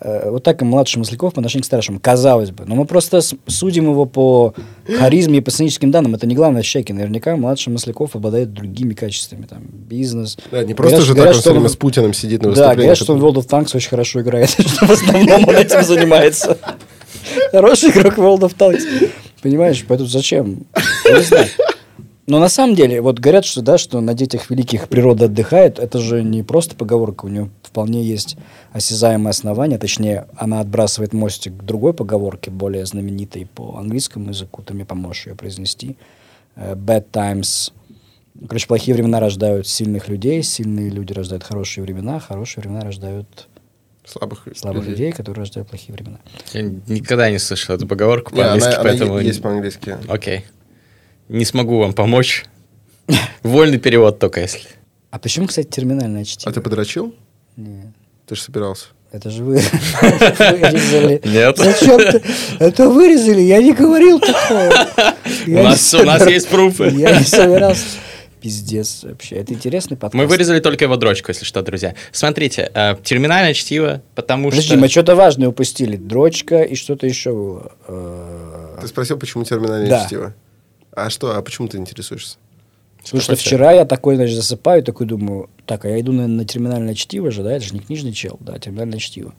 [0.00, 2.64] Э, Вот так и младший Масляков по отношению к старшему, казалось бы.
[2.66, 4.54] Но мы просто судим его по
[4.98, 6.14] харизме и по сценическим данным.
[6.14, 6.94] Это не главное человеке.
[6.94, 9.46] Наверняка младший Масляков обладает другими качествами.
[9.46, 10.38] Там, бизнес.
[10.50, 12.40] Да, не просто Говорят, же говорят, так он что все время он- с Путиным сидит
[12.42, 12.76] на Да, выступлениях.
[12.78, 15.82] говорят, что он в World of Tanks очень хорошо играет, что в основном он этим
[15.82, 16.56] занимается.
[17.52, 19.10] Хороший игрок World of Tanks.
[19.42, 20.66] Понимаешь, поэтому зачем?
[21.04, 21.48] Не знаю.
[22.26, 25.98] Но на самом деле, вот говорят, что, да, что на детях великих природа отдыхает, это
[25.98, 28.36] же не просто поговорка, у нее вполне есть
[28.72, 34.74] осязаемое основание, точнее, она отбрасывает мостик к другой поговорке, более знаменитой по английскому языку, ты
[34.74, 35.96] мне поможешь ее произнести.
[36.54, 37.72] Э, Bad times
[38.48, 43.48] Короче, плохие времена рождают сильных людей, сильные люди рождают хорошие времена, хорошие времена рождают
[44.10, 46.18] Слабых, слабых людей, которые рождают плохие времена.
[46.52, 49.18] Я никогда не слышал эту поговорку Не, она, по-английски, она поэтому...
[49.18, 49.96] е- есть по-английски.
[50.08, 50.46] Окей.
[51.28, 52.44] Не смогу вам помочь.
[53.44, 54.62] Вольный перевод только если.
[55.10, 56.50] А почему, кстати, терминальное чтиво?
[56.50, 57.14] А ты подрочил?
[57.56, 57.86] Нет.
[58.26, 58.86] Ты же собирался.
[59.12, 59.54] Это же вы
[60.00, 61.20] вырезали.
[61.24, 61.56] Нет.
[61.58, 62.22] Зачем ты
[62.58, 63.40] это вырезали?
[63.40, 64.70] Я не говорил такого.
[65.46, 65.52] У
[66.04, 66.90] нас, есть пруфы.
[66.96, 67.84] Я не собирался.
[68.40, 69.36] Пиздец вообще.
[69.36, 70.14] Это интересный подкаст.
[70.14, 71.94] Мы вырезали только его дрочку, если что, друзья.
[72.12, 74.78] Смотрите, э, терминальное чтиво, потому Подожди, что...
[74.78, 75.96] мы что-то важное упустили.
[75.96, 77.72] Дрочка и что-то еще было.
[77.86, 80.06] Э, Ты спросил, почему терминальное Да.
[80.06, 80.34] чтиво?
[80.92, 82.38] А что, а почему ты интересуешься?
[83.02, 86.26] Потому что Какой вчера я такой, значит, засыпаю, такой думаю, так, а я иду на,
[86.26, 89.32] на терминальное чтиво же, да, это же не книжный чел, да, терминальное чтиво.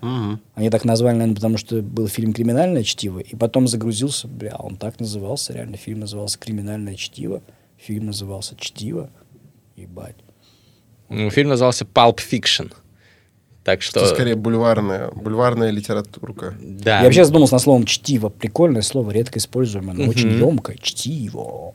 [0.55, 4.77] Они так назвали, наверное, потому что был фильм «Криминальное чтиво», и потом загрузился, бля, он
[4.77, 7.43] так назывался, реально, фильм назывался «Криминальное чтиво»,
[7.81, 9.09] фильм назывался «Чтиво»,
[9.75, 10.15] ебать.
[11.09, 12.71] Ну, Фильм назывался Pulp Fiction.
[13.63, 13.99] Так что...
[13.99, 16.55] Это скорее бульварная, бульварная литературка.
[16.61, 16.99] Да.
[16.99, 18.29] Я вообще задумался над словом «чтиво».
[18.29, 20.77] Прикольное слово, редко используемое, но очень емкое.
[20.81, 21.73] Чтиво.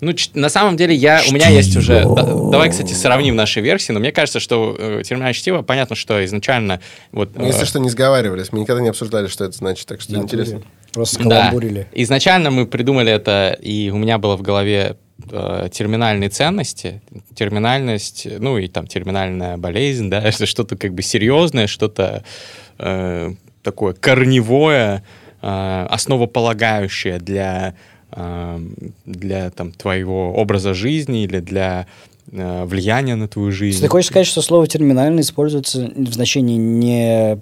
[0.00, 2.04] Ну, ч- на самом деле, я, у меня есть уже...
[2.04, 6.24] да- давай, кстати, сравним наши версии, но мне кажется, что э, терминальное чтиво, понятно, что
[6.24, 6.80] изначально...
[7.12, 8.50] Вот, Мы, если э, что, не сговаривались.
[8.50, 10.62] Мы никогда не обсуждали, что это значит, так что Да, интересно.
[10.92, 11.24] Просто Да.
[11.24, 11.86] скаламбурили.
[11.92, 14.96] Изначально мы придумали это, и у меня было в голове
[15.30, 17.00] э, терминальные ценности,
[17.34, 22.24] терминальность, ну и там терминальная болезнь, да, это что-то как бы серьезное, что-то
[22.78, 25.04] э, такое корневое,
[25.42, 27.74] э, основополагающее для,
[28.12, 28.58] э,
[29.06, 31.86] для там, твоего образа жизни или для
[32.32, 33.80] э, влияния на твою жизнь.
[33.80, 37.40] Ты хочешь сказать, что слово терминальный используется в значении не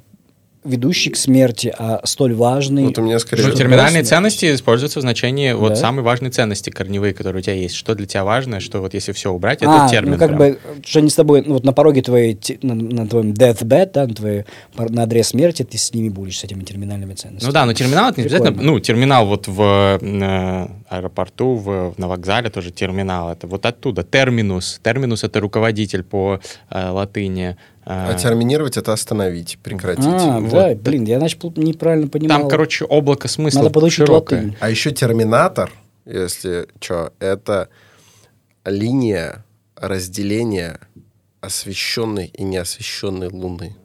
[0.69, 2.85] ведущий к смерти, а столь важный.
[2.87, 3.43] Вот у меня скорее...
[3.43, 5.77] Ну, Что, терминальные ценности используются в значении вот Да?
[5.77, 7.75] самые важные ценности корневые, которые у тебя есть.
[7.75, 10.13] Что для тебя важно, что вот если все убрать, а, это термин.
[10.13, 10.39] ну как прям.
[10.39, 14.07] бы, что они с тобой, ну, вот на пороге твоей, на, на твоем deathbed, да,
[14.07, 14.45] на, твоей,
[14.77, 17.49] на адрес смерти, ты с ними будешь, с этими терминальными ценностями.
[17.49, 18.49] Ну да, но терминал это не Прикольно.
[18.49, 18.73] обязательно.
[18.73, 23.31] Ну, терминал вот в э, аэропорту, в, на вокзале тоже терминал.
[23.31, 24.03] Это вот оттуда.
[24.03, 24.81] Терминус.
[24.83, 27.57] Терминус это руководитель по э, латыни.
[27.85, 30.05] Э, А терминировать это остановить, прекратить.
[30.07, 30.51] А, вот.
[30.51, 32.41] да, блин, я, значит, пл- неправильно понимал.
[32.41, 34.39] Там, короче, облако смысла Надо подучить широкое.
[34.41, 34.57] латынь.
[34.61, 35.71] А еще терминатор,
[36.07, 37.69] если что, это
[38.65, 39.45] линия
[39.77, 40.81] разделения
[41.41, 43.77] освещенной и неосвещенной Луны.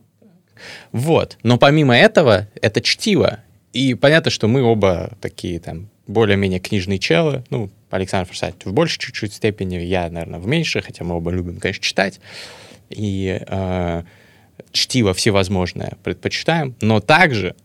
[0.92, 1.38] Вот.
[1.44, 3.40] Но помимо этого, это чтиво.
[3.74, 7.44] И понятно, что мы оба такие там более-менее книжные челы.
[7.50, 11.60] Ну, Александр Форсайт в большей чуть-чуть степени, я, наверное, в меньшей, хотя мы оба любим,
[11.60, 12.20] конечно, читать.
[12.90, 14.04] И э,
[14.72, 16.76] чтиво всевозможное предпочитаем.
[16.82, 17.56] Но также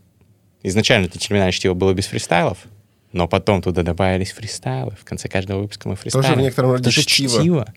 [0.62, 2.58] изначально это терминальное чтиво было без фристайлов,
[3.12, 4.92] но потом туда добавились фристайлы.
[5.00, 6.34] В конце каждого выпуска мы фристайлы.
[6.34, 7.72] в некотором роде же чтиво.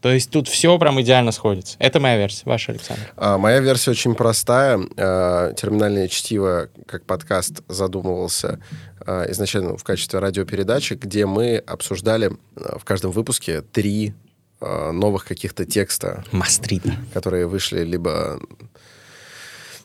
[0.00, 1.76] То есть тут все прям идеально сходится.
[1.78, 2.42] Это моя версия.
[2.44, 3.12] Ваша, Александр.
[3.16, 4.80] А, моя версия очень простая.
[4.96, 8.60] А, терминальное чтиво, как подкаст, задумывался
[9.06, 14.14] а, изначально в качестве радиопередачи, где мы обсуждали а, в каждом выпуске три
[14.60, 16.94] а, новых каких-то текста, Мастрита.
[17.12, 18.40] которые вышли либо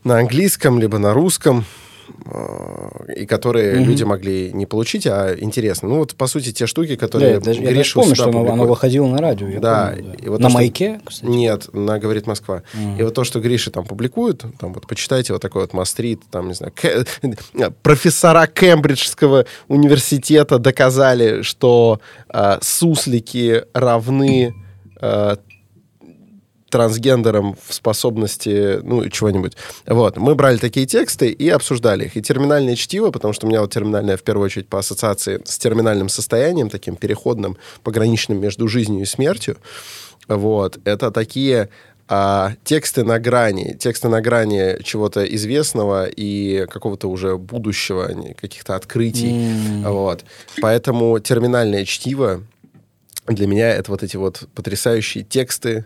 [0.03, 1.65] на английском, либо на русском,
[3.15, 3.83] и которые Мгм.
[3.89, 5.89] люди могли не получить, а интересно.
[5.89, 8.31] Ну вот, по сути, те штуки, Да, которые я даже, я даже помню, что оно,
[8.39, 8.69] оно публикует.
[8.69, 9.47] выходило на радио.
[9.47, 11.29] я Да, помню, и вот на то, что- маяке, кстати.
[11.29, 12.63] Нет, на «Говорит Москва».
[12.73, 12.97] Мгм.
[12.99, 16.47] И вот то, что Гриша там публикует, там вот почитайте вот такой вот мастрит, там,
[16.49, 17.05] не знаю, Кэ-
[17.83, 21.99] профессора Кембриджского университета доказали, что
[22.33, 24.53] э, суслики равны
[25.01, 25.35] э,
[26.69, 29.53] трансгендерам в способности, ну, чего-нибудь.
[29.85, 30.17] Вот.
[30.17, 32.17] Мы брали такие тексты и обсуждали их.
[32.17, 35.57] И терминальное чтиво, потому что у меня вот терминальное, в первую очередь, по ассоциации с
[35.57, 39.57] терминальным состоянием, таким переходным, пограничным между жизнью и смертью,
[40.27, 41.69] вот, это такие
[42.07, 48.75] а, тексты на грани, тексты на грани чего-то известного и какого-то уже будущего, а каких-то
[48.75, 49.31] открытий.
[49.31, 49.83] М.
[49.83, 50.25] Вот.
[50.59, 52.43] Поэтому терминальное чтиво
[53.27, 55.85] для меня это вот эти вот потрясающие тексты,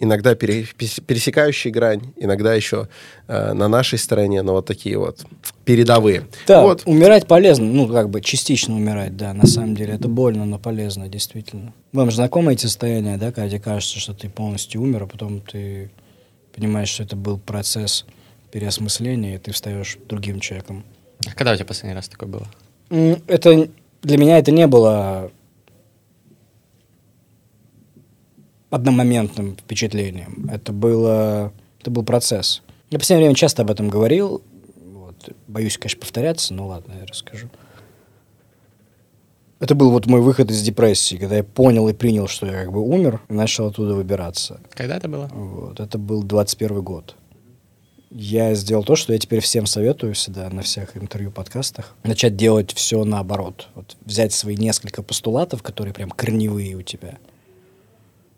[0.00, 2.88] иногда пере- перес- пересекающие грань, иногда еще
[3.26, 5.24] э, на нашей стороне, но вот такие вот
[5.64, 6.24] передовые.
[6.46, 6.82] Да, Вот.
[6.86, 9.94] умирать полезно, ну, как бы частично умирать, да, на самом деле.
[9.94, 11.72] Это больно, но полезно, действительно.
[11.92, 15.40] Вам же знакомы эти состояния, да, когда тебе кажется, что ты полностью умер, а потом
[15.40, 15.90] ты
[16.54, 18.04] понимаешь, что это был процесс
[18.52, 20.84] переосмысления, и ты встаешь другим человеком.
[21.26, 22.46] А когда у тебя последний раз такое было?
[23.26, 23.68] Это
[24.02, 25.30] для меня это не было
[28.70, 30.48] одномоментным впечатлением.
[30.52, 32.62] Это было, это был процесс.
[32.90, 34.42] Я в последнее время часто об этом говорил.
[34.76, 35.30] Вот.
[35.46, 37.48] Боюсь, конечно, повторяться, но ладно, я расскажу.
[39.60, 42.72] Это был вот мой выход из депрессии, когда я понял и принял, что я как
[42.72, 44.60] бы умер, и начал оттуда выбираться.
[44.70, 45.28] Когда это было?
[45.32, 45.80] Вот.
[45.80, 47.16] Это был 21 год.
[48.10, 51.94] Я сделал то, что я теперь всем советую всегда на всех интервью, подкастах.
[52.04, 53.68] Начать делать все наоборот.
[53.74, 57.18] Вот взять свои несколько постулатов, которые прям корневые у тебя.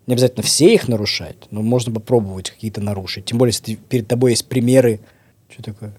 [0.07, 3.27] Не обязательно все их нарушать, но можно попробовать какие-то нарушить.
[3.27, 5.01] Тем более, если ты- перед тобой есть примеры.
[5.49, 5.97] Что такое?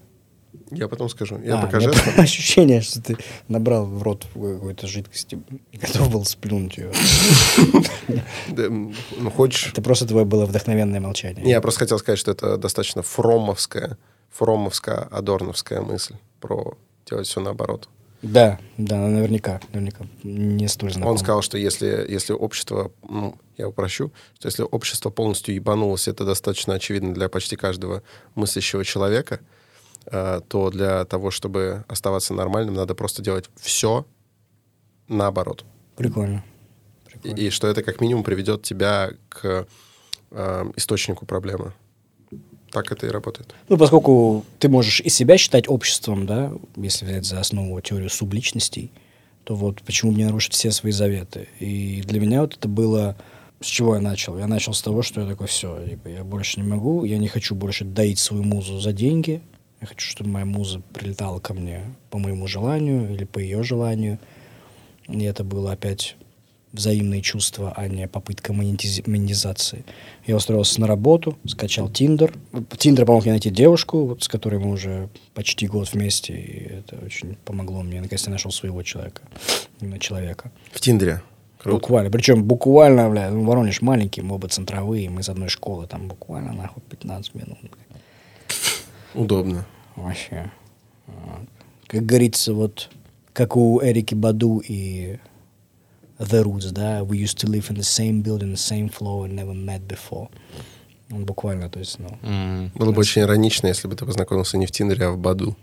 [0.70, 1.38] Я потом скажу.
[1.42, 1.90] Я А, покажу.
[1.90, 3.16] у меня ощущение, что ты
[3.48, 5.38] набрал в рот какой-то жидкости
[5.70, 6.92] и готов был сплюнуть ее.
[8.48, 9.68] Ну, хочешь...
[9.72, 11.46] Это просто твое было вдохновенное молчание.
[11.48, 13.96] Я просто хотел сказать, что это достаточно фромовская,
[14.30, 16.76] фромовская, адорновская мысль про
[17.08, 17.88] делать все наоборот.
[18.22, 20.06] Да, да, наверняка, наверняка.
[20.22, 21.12] Не столь знакомо.
[21.12, 26.24] Он сказал, что если, если общество, ну, я упрощу, что если общество полностью ебанулось, это
[26.24, 28.02] достаточно очевидно для почти каждого
[28.36, 29.40] мыслящего человека,
[30.06, 34.06] э, то для того, чтобы оставаться нормальным, надо просто делать все
[35.08, 35.64] наоборот.
[35.96, 36.44] Прикольно.
[37.06, 37.36] И, Прикольно.
[37.40, 39.66] и что это как минимум приведет тебя к
[40.30, 41.72] э, источнику проблемы.
[42.72, 43.54] Так это и работает.
[43.68, 48.90] Ну, поскольку ты можешь и себя считать обществом, да, если взять за основу теорию субличностей,
[49.44, 51.48] то вот почему бы не нарушить все свои заветы?
[51.60, 53.16] И для меня вот это было...
[53.60, 54.38] С чего я начал?
[54.38, 57.28] Я начал с того, что я такой, все, типа, я больше не могу, я не
[57.28, 59.40] хочу больше доить свою музу за деньги,
[59.80, 64.18] я хочу, чтобы моя муза прилетала ко мне по моему желанию или по ее желанию.
[65.06, 66.16] И это было опять
[66.72, 69.84] взаимные чувства, а не попытка монетиз- монетизации.
[70.26, 72.32] Я устроился на работу, скачал Тиндер.
[72.78, 76.96] Тиндер помог мне найти девушку, вот, с которой мы уже почти год вместе, и это
[77.04, 78.00] очень помогло мне.
[78.00, 79.22] Наконец-то я нашел своего человека,
[79.80, 80.50] именно человека.
[80.72, 81.22] В Тиндере.
[81.58, 81.76] Круто.
[81.76, 82.10] Буквально.
[82.10, 86.52] Причем буквально, бля, ну, Воронеж маленький, мы оба центровые, мы из одной школы, там буквально,
[86.52, 87.58] нахуй, 15 минут.
[89.14, 89.66] Удобно.
[89.94, 90.50] Вообще.
[91.86, 92.90] Как говорится, вот
[93.32, 95.18] как у Эрики Баду и
[96.22, 99.34] The Roots, да, we used to live in the same building, the same floor and
[99.34, 100.28] never met before.
[101.10, 102.16] Он буквально, то есть, ну...
[102.22, 102.70] М.
[102.74, 105.56] Было бы очень иронично, если бы ты познакомился не в Тиндере, а в Баду.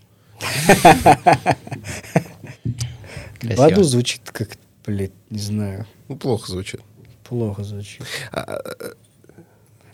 [3.57, 4.49] Баду звучит как,
[4.85, 6.81] блядь, не знаю, Ну, плохо звучит.
[7.23, 8.01] плохо звучит.
[8.31, 8.59] А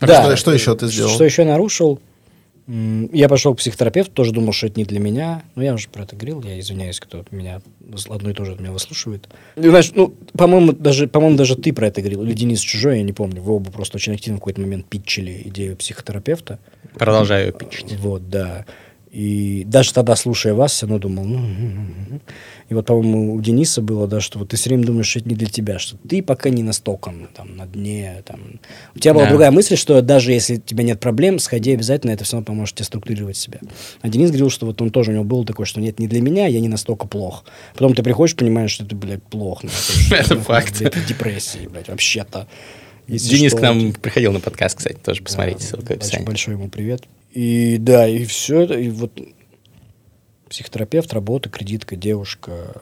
[0.02, 0.24] Да.
[0.24, 1.10] Что, что еще ты сделал?
[1.12, 2.00] Что еще нарушил?
[2.68, 5.44] Я пошел к психотерапевту, тоже думал, что это не для меня.
[5.54, 7.62] Но я уже про это говорил, я извиняюсь, кто меня
[8.10, 9.30] одно и то же от меня выслушивает.
[9.56, 13.04] И, знаешь, ну, по-моему, даже, по-моему, даже ты про это говорил, или Денис Чужой, я
[13.04, 13.42] не помню.
[13.42, 16.60] Вы оба просто очень активно в какой-то момент питчили идею психотерапевта.
[16.96, 17.98] Продолжаю пичить.
[18.00, 18.66] Вот, да.
[19.16, 22.20] И даже тогда, слушая вас, все равно думал, ну,
[22.68, 25.30] и вот, по-моему, у Дениса было, да, что вот ты все время думаешь, что это
[25.30, 28.60] не для тебя, что ты пока не настолько там, на дне, там.
[28.94, 29.30] У тебя была Да.
[29.30, 32.76] другая мысль, что даже если у тебя нет проблем, сходи обязательно, это все равно поможет
[32.76, 33.60] тебе структурировать себя.
[34.02, 36.20] А Денис говорил, что вот он тоже, у него было такое, что нет, не для
[36.20, 37.46] меня, я не настолько плох.
[37.74, 39.64] Потом ты приходишь, понимаешь, что ты, блядь, плох.
[40.12, 40.78] Это факт.
[41.08, 42.50] депрессии, блядь, вообще-то.
[43.08, 46.26] Если Денис что, к нам приходил на подкаст, кстати, тоже посмотрите, да, ссылка в описании.
[46.26, 47.04] Большой ему привет.
[47.36, 49.12] И да, и все это, и вот
[50.50, 52.82] психотерапевт, работа, кредитка, девушка,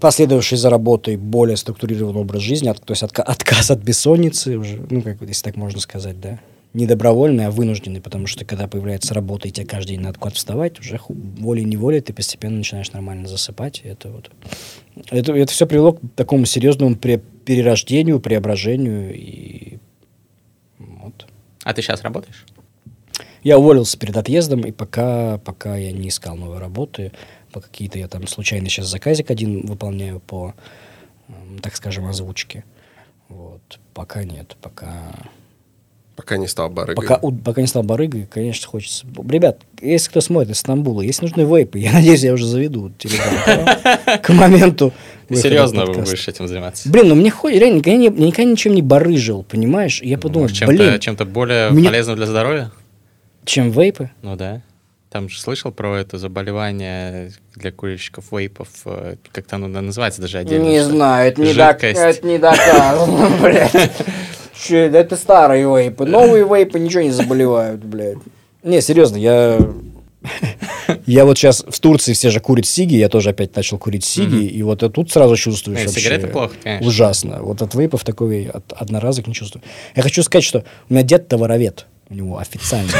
[0.00, 4.80] последовавший за работой более структурированный образ жизни, от- то есть отка- отказ от бессонницы, уже,
[4.90, 6.38] ну, как, если так можно сказать, да,
[6.72, 10.36] не добровольный, а вынужденный, потому что когда появляется работа, и тебе каждый день надо куда-то
[10.36, 14.30] вставать, уже волей-неволей ты постепенно начинаешь нормально засыпать, и это вот...
[15.10, 19.78] Это, это все привело к такому серьезному пре- перерождению, преображению, и.
[21.64, 22.44] А ты сейчас работаешь?
[23.42, 27.12] Я уволился перед отъездом, и пока, пока я не искал новой работы,
[27.52, 30.54] по какие-то я там случайно сейчас заказик один выполняю по,
[31.28, 32.64] эм, так скажем, озвучке.
[33.28, 33.80] Вот.
[33.92, 35.12] Пока нет, пока...
[36.16, 36.94] Пока не стал барыгой.
[36.94, 39.04] Пока, у- пока не стал барыгой, конечно, хочется...
[39.28, 44.20] Ребят, если кто смотрит из Стамбула, если нужны вейпы, я надеюсь, я уже заведу телеграм
[44.22, 44.92] к моменту
[45.30, 46.88] Серьезно вы будешь этим заниматься?
[46.88, 50.00] Блин, ну мне хоть реально, я, я никогда ничем не барыжил, понимаешь?
[50.02, 52.70] Я подумал, Может, чем-то, блин, чем-то более мне- полезным для здоровья?
[53.44, 54.10] чем вейпы?
[54.22, 54.62] Ну да.
[55.10, 58.68] Там же слышал про это заболевание для курильщиков вейпов.
[58.84, 60.64] э, Как-то оно называется даже отдельно.
[60.68, 62.00] Не знаю, это не, док- жидкость.
[62.18, 63.92] это не доказано, блядь.
[64.56, 66.04] Че, да это старые вейпы.
[66.04, 68.18] Новые вейпы ничего не заболевают, блядь.
[68.62, 69.58] Не, серьезно, я...
[71.06, 74.44] Я вот сейчас в Турции все же курят сиги, я тоже опять начал курить сиги,
[74.46, 76.86] и вот я тут сразу чувствуешь Нет, вообще сигареты плохо, конечно.
[76.86, 77.42] ужасно.
[77.42, 79.62] Вот от вейпов такой от одноразок не чувствую.
[79.94, 81.86] Я хочу сказать, что у меня дед товаровед.
[82.10, 82.90] У него официально.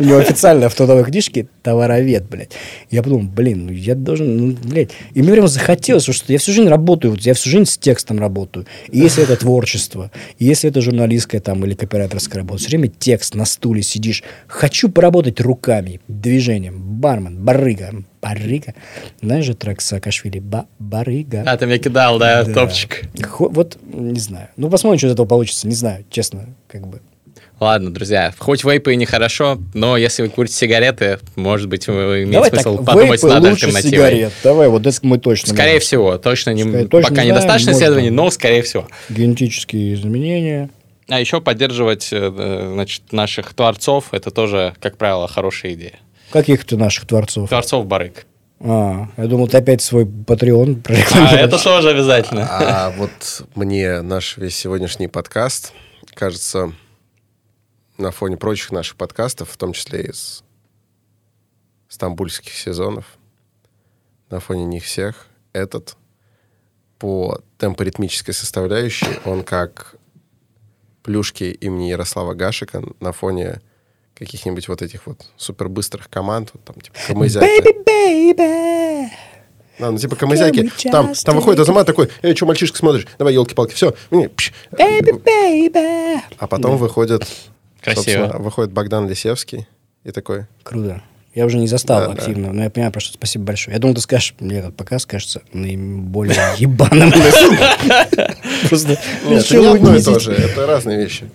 [0.00, 2.52] У него официально в трудовой книжке товаровед, блядь.
[2.90, 4.90] Я подумал, блин, ну я должен, ну, блядь.
[5.14, 7.78] И мне прямо захотелось, потому что я всю жизнь работаю, вот я всю жизнь с
[7.78, 8.66] текстом работаю.
[8.90, 13.34] И если это творчество, и если это журналистская там или копирайтерская работа, все время текст
[13.34, 14.22] на стуле сидишь.
[14.46, 16.78] Хочу поработать руками, движением.
[16.78, 17.90] Бармен, барыга,
[18.22, 18.74] барыга.
[19.22, 20.38] Знаешь же трек Саакашвили?
[20.40, 21.42] Ба барыга.
[21.46, 22.52] А, ты мне кидал, да, Да.
[22.52, 23.04] топчик.
[23.26, 24.48] Хо- Вот, не знаю.
[24.56, 25.66] Ну, посмотрим, что из этого получится.
[25.66, 27.00] Не знаю, честно, как бы.
[27.60, 32.32] Ладно, друзья, хоть вейпы и нехорошо, но если вы курите сигареты, может быть, вы- имеет
[32.32, 33.90] Давай смысл так, подумать вейпы над лучше альтернативой.
[34.10, 34.32] сигарет.
[34.42, 35.80] Давай, вот это мы точно Скорее можем.
[35.80, 38.22] всего, точно, не, Скорее, точно пока не недостаточно знаем, исследований, можно.
[38.24, 38.88] но скорее всего.
[39.08, 40.70] Генетические изменения.
[41.08, 46.00] А еще поддерживать э, э, значит, наших творцов, это тоже, как правило, хорошая идея.
[46.32, 47.48] Каких ты наших творцов?
[47.48, 48.26] Творцов барык.
[48.60, 51.40] А, я думал, ты опять свой Patreon А прорекламируешь.
[51.40, 52.48] это тоже обязательно.
[52.50, 53.10] А вот
[53.54, 55.72] мне наш весь сегодняшний подкаст
[56.14, 56.72] кажется
[57.98, 60.42] на фоне прочих наших подкастов, в том числе из
[61.88, 63.06] стамбульских сезонов,
[64.30, 65.96] на фоне них всех, этот
[66.98, 69.96] по темпоритмической составляющей, он как
[71.02, 73.60] плюшки имени Ярослава Гашика на фоне
[74.14, 77.46] каких-нибудь вот этих вот супербыстрых команд, вот там типа Камызяка.
[77.46, 79.08] Baby, baby.
[79.78, 80.70] Да, ну, типа камызяки.
[80.90, 83.08] Там, там выходит Азамат такой, эй, что, мальчишка, смотришь?
[83.18, 83.94] Давай, елки-палки, все.
[84.10, 86.20] Baby, baby.
[86.38, 87.26] А потом выходит,
[87.84, 88.02] Красиво.
[88.24, 89.68] собственно, выходит Богдан Лисевский
[90.04, 91.02] и такой, Круто.
[91.34, 92.12] Я уже не застал Да, да.
[92.12, 93.74] активно, но я понимаю, про что спасибо большое.
[93.74, 97.10] Я думал, ты скажешь, мне этот показ кажется наиболее ебаным.
[98.68, 101.28] Просто решил не одно и то же, это разные вещи.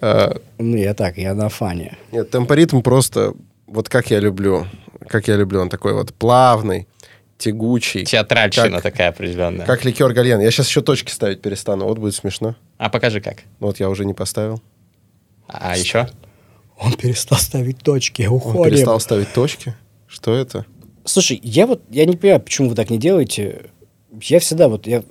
[0.00, 1.96] А, Ну, я так, я на фане.
[2.12, 3.32] Нет, темпоритм просто,
[3.66, 4.66] вот как я люблю,
[5.08, 6.86] как я люблю, он такой вот плавный,
[7.38, 9.66] тягучий, Театральщина Как- такая определенная.
[9.66, 10.40] как ликер гальян.
[10.40, 12.56] Я сейчас еще точки ставить перестану, вот будет смешно.
[12.78, 13.38] А покажи как.
[13.60, 14.62] Ну, Вот я уже не поставил.
[15.46, 16.08] А еще?
[16.78, 18.64] Он перестал ставить точки, Он уходим.
[18.74, 19.74] перестал ставить точки.
[20.06, 20.66] Что это?
[21.04, 23.70] Слушай, я вот, я не понимаю, почему вы так не делаете.
[24.22, 25.02] Я всегда вот, я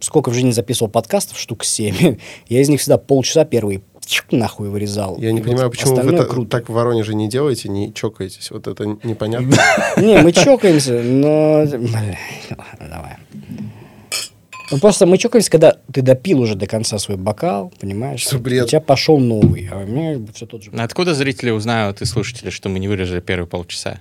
[0.00, 2.18] сколько в жизни записывал подкастов, штук 7,
[2.48, 5.18] я из них всегда полчаса первый чик, нахуй вырезал.
[5.18, 6.48] Я не И вот понимаю, почему вы та- круто.
[6.50, 8.50] так в Воронеже не делаете, не чокаетесь.
[8.52, 9.56] Вот это непонятно.
[9.96, 11.66] Не, мы чокаемся, но...
[11.66, 13.16] Давай.
[14.70, 18.20] Ну, просто мы чокаемся, когда ты допил уже до конца свой бокал, понимаешь?
[18.20, 18.64] Что бред.
[18.64, 20.70] У тебя пошел новый, а у меня все тот же.
[20.76, 24.00] Откуда зрители узнают и слушатели, что мы не вырежали первые полчаса?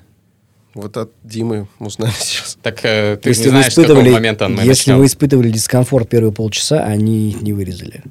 [0.73, 2.57] Вот от Димы узнали сейчас.
[2.61, 4.97] Так э, ты Если не знаешь, с какого момента мы если начнем.
[4.97, 8.03] вы испытывали дискомфорт первые полчаса, они их не вырезали.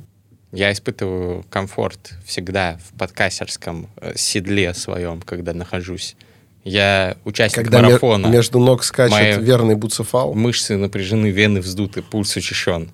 [0.51, 6.17] Я испытываю комфорт всегда в подкастерском э, седле своем, когда нахожусь.
[6.65, 8.27] Я участник Когда марафона.
[8.27, 10.33] между ног скачет Мои- верный буцефал.
[10.35, 12.91] Мышцы напряжены, вены вздуты, пульс учащен.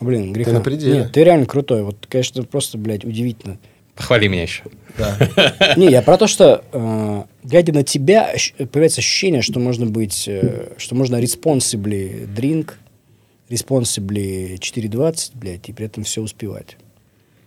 [0.00, 0.52] Блин, греха.
[0.52, 0.98] на пределе.
[1.00, 1.82] Нет, ты реально крутой.
[1.82, 3.56] Вот, конечно, просто, блядь, удивительно.
[3.94, 4.64] Похвали меня еще.
[4.98, 5.16] Да.
[5.78, 10.74] Не, я про то, что э, глядя на тебя, появляется ощущение, что можно быть, э,
[10.76, 12.72] что можно responsibly drink,
[13.48, 16.76] responsibly 4.20, блядь, и при этом все успевать.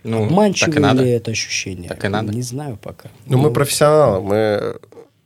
[0.02, 1.02] Ну, Обманчиво так и надо.
[1.04, 1.88] ли это ощущение?
[1.88, 2.32] Так и надо.
[2.34, 3.10] Не знаю пока.
[3.26, 4.76] Ну, мы профессионалы, мы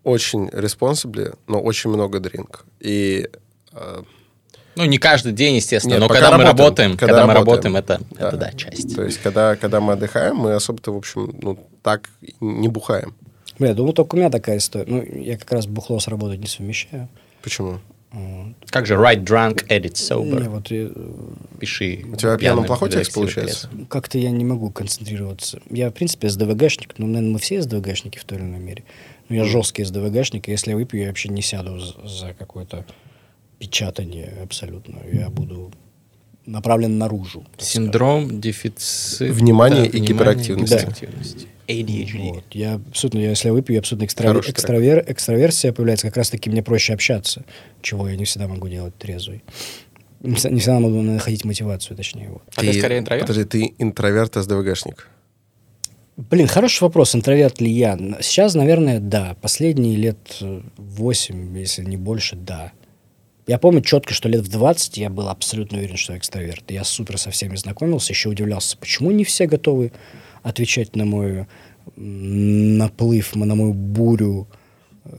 [0.04, 2.64] очень responsibly, но очень много дринк.
[2.80, 3.28] И
[3.72, 4.02] э,
[4.76, 7.74] Ну, не каждый день, естественно, Нет, но когда мы работаем, работаем, когда когда, мы работаем.
[7.74, 8.28] работаем, это, Да.
[8.28, 8.94] это да, часть.
[8.94, 13.14] то есть, когда, когда мы отдыхаем, мы особо-то, в общем, ну, так не бухаем.
[13.58, 14.86] Бля, думаю, только у меня такая история.
[14.92, 17.08] Ну, я как раз бухло с работой не совмещаю.
[17.42, 17.78] Почему?
[18.10, 18.54] Вот.
[18.66, 19.88] Как же write drunk, edit Не,
[20.38, 20.48] sober?
[20.48, 20.90] вот э,
[21.58, 22.04] Пиши.
[22.12, 23.68] У тебя пьяным, плохой текст получается?
[23.88, 25.60] как-то я не могу концентрироваться.
[25.68, 26.94] Я, в принципе, СДВГшник.
[26.98, 28.84] Ну, наверное, мы все СДВГшники в той или иной мере.
[29.28, 30.48] Но я жесткий СДВГшник.
[30.48, 32.84] и Если я выпью, я вообще не сяду за, какое-то
[33.58, 34.98] печатание абсолютно.
[35.10, 35.72] Я буду
[36.46, 37.44] направлен наружу.
[37.58, 40.74] Синдром дефицита Внимания и внимания гиперактивности.
[40.74, 41.46] гиперактивности.
[41.66, 42.34] ADHD.
[42.34, 42.44] Вот.
[42.50, 44.56] Я абсолютно, я, если я выпью, я абсолютно экстра- Хороший трек.
[44.58, 47.44] экстравер, экстраверсия появляется, как раз-таки мне проще общаться,
[47.80, 49.42] чего я не всегда могу делать трезвый.
[50.20, 52.28] Не всегда могу находить мотивацию, точнее.
[52.28, 52.42] Вот.
[52.56, 53.26] А ты скорее интроверт?
[53.28, 55.08] Подожди, ты интроверт СДВГшник.
[56.16, 57.98] Блин, хороший вопрос, интроверт ли я?
[58.20, 59.36] Сейчас, наверное, да.
[59.40, 62.72] Последние лет э, 8, если не больше, да.
[63.48, 66.70] Я помню четко, что лет в 20 я был абсолютно уверен, что я экстраверт.
[66.70, 69.92] Я супер со всеми знакомился, еще удивлялся, почему не все готовы
[70.42, 71.46] отвечать на мой
[71.96, 74.46] наплыв, на мою бурю
[75.04, 75.10] э,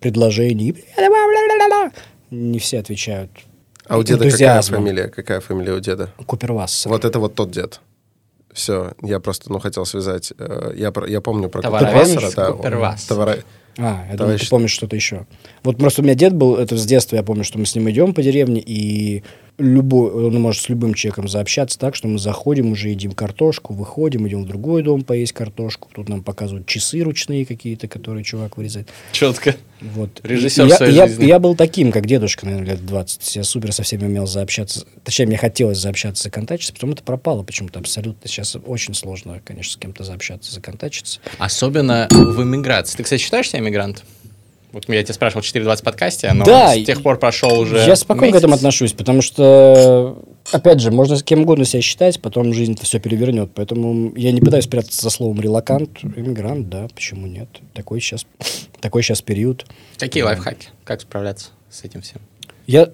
[0.00, 0.84] предложений.
[2.30, 3.30] Не все отвечают.
[3.86, 5.08] А у деда какая фамилия?
[5.08, 6.10] Какая фамилия у деда?
[6.26, 6.90] Купервассер.
[6.90, 7.80] Вот это вот тот дед.
[8.54, 10.32] Все, я просто, ну, хотел связать.
[10.38, 11.92] э, Я, про- я помню про Товаровед?
[12.06, 12.30] Купервассера.
[12.46, 13.08] Да, Купервассер.
[13.08, 13.38] товара-
[13.76, 15.26] А, я думаю, ты помнишь что-то еще.
[15.64, 17.90] Вот просто у меня дед был, это с детства я помню, что мы с ним
[17.90, 19.24] идем по деревне, и
[19.58, 24.26] любой, он может с любым человеком заобщаться так, что мы заходим, уже едим картошку, выходим,
[24.26, 25.88] идем в другой дом поесть картошку.
[25.94, 28.88] Тут нам показывают часы ручные какие-то, которые чувак вырезает.
[29.12, 29.54] Четко.
[29.80, 30.20] Вот.
[30.22, 31.24] Режиссер я, своей я- жизни.
[31.26, 33.36] я был таким, как дедушка, наверное, лет 20.
[33.36, 34.86] Я супер со всеми умел заобщаться.
[35.04, 38.28] Точнее, мне хотелось заобщаться, законтачиться, потом это пропало почему-то абсолютно.
[38.28, 41.20] Сейчас очень сложно, конечно, с кем-то заобщаться, законтачиться.
[41.38, 42.96] Особенно в эмиграции.
[42.96, 44.04] Ты, кстати, считаешь себя эмигрант?
[44.74, 47.94] Вот я тебя спрашивал в 4.20 подкасте, но Да, с тех пор прошел уже Я
[47.94, 48.38] спокойно к месяц.
[48.38, 50.18] этому отношусь, потому что,
[50.50, 53.50] опять же, можно с кем угодно себя считать, потом жизнь это все перевернет.
[53.54, 56.00] Поэтому я не пытаюсь прятаться за словом релакант.
[56.02, 57.48] Иммигрант, да, почему нет?
[57.72, 58.26] Такой сейчас,
[58.80, 59.64] такой сейчас период.
[59.96, 60.68] Какие лайфхаки?
[60.82, 62.20] Как справляться с этим всем?
[62.66, 62.90] Я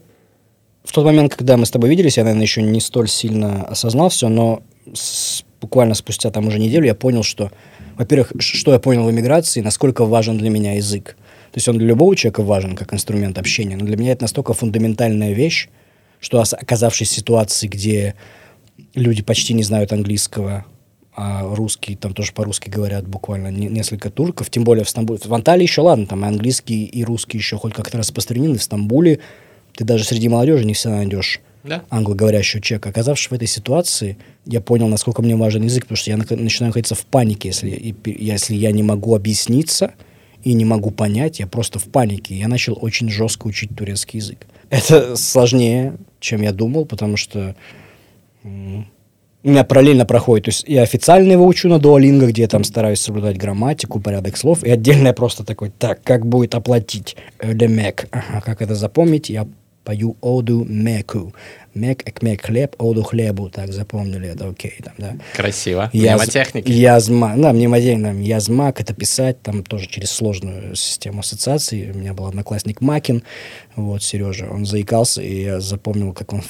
[0.84, 4.10] в тот момент, когда мы с тобой виделись, я, наверное, еще не столь сильно осознал
[4.10, 4.62] все, но
[4.92, 7.50] с- буквально спустя там уже неделю я понял, что,
[7.96, 11.16] во-первых, что я понял в эмиграции, насколько важен для меня язык.
[11.52, 14.52] То есть он для любого человека важен как инструмент общения, но для меня это настолько
[14.54, 15.68] фундаментальная вещь,
[16.20, 18.14] что оказавшись в ситуации, где
[18.94, 20.64] люди почти не знают английского,
[21.16, 25.18] а русские там тоже по-русски говорят буквально не- несколько турков, тем более в Стамбуле.
[25.24, 28.58] В Анталии еще ладно, там и английский, и русский еще хоть как-то распространены.
[28.58, 29.18] В Стамбуле
[29.74, 31.82] ты даже среди молодежи не всегда найдешь Да?
[31.90, 32.90] англоговорящего человека.
[32.90, 36.94] Оказавшись в этой ситуации, я понял, насколько мне важен язык, потому что я начинаю находиться
[36.94, 37.94] в панике, если, и
[38.24, 39.94] если я не могу объясниться
[40.42, 42.34] и не могу понять, я просто в панике.
[42.34, 44.46] Я начал очень жестко учить турецкий язык.
[44.70, 47.56] Это сложнее, чем я думал, потому что
[48.44, 52.62] у меня параллельно проходит, то есть я официально его учу на Duolingo, где я там
[52.62, 58.06] стараюсь соблюдать грамматику, порядок слов, и отдельно я просто такой, так, как будет оплатить лемек?
[58.10, 59.30] Ага, как это запомнить?
[59.30, 59.48] Я
[59.84, 61.34] пою оду меку.
[61.74, 63.48] Мек, экмек, хлеб, оду хлебу.
[63.50, 65.16] Так, запомнили это, окей, там, да.
[65.34, 65.88] Красиво.
[65.92, 66.70] Яз- Мнемотехники.
[66.70, 71.90] Язма, да, мнемотехника, язмак, это писать, там тоже через сложную систему ассоциаций.
[71.92, 73.22] У меня был одноклассник Макин,
[73.76, 76.42] вот, Сережа, он заикался, и я запомнил, как он,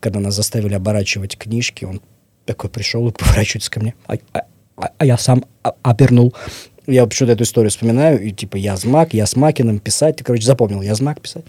[0.00, 2.00] когда нас заставили оборачивать книжки, он
[2.46, 4.42] такой пришел и поворачивается ко мне, а, а-
[4.76, 6.34] а- а я сам а- обернул.
[6.86, 10.82] Я почему-то эту историю вспоминаю, и типа Язмак, я с Макиным писать, ты, короче, запомнил,
[10.82, 11.44] Язмак писать.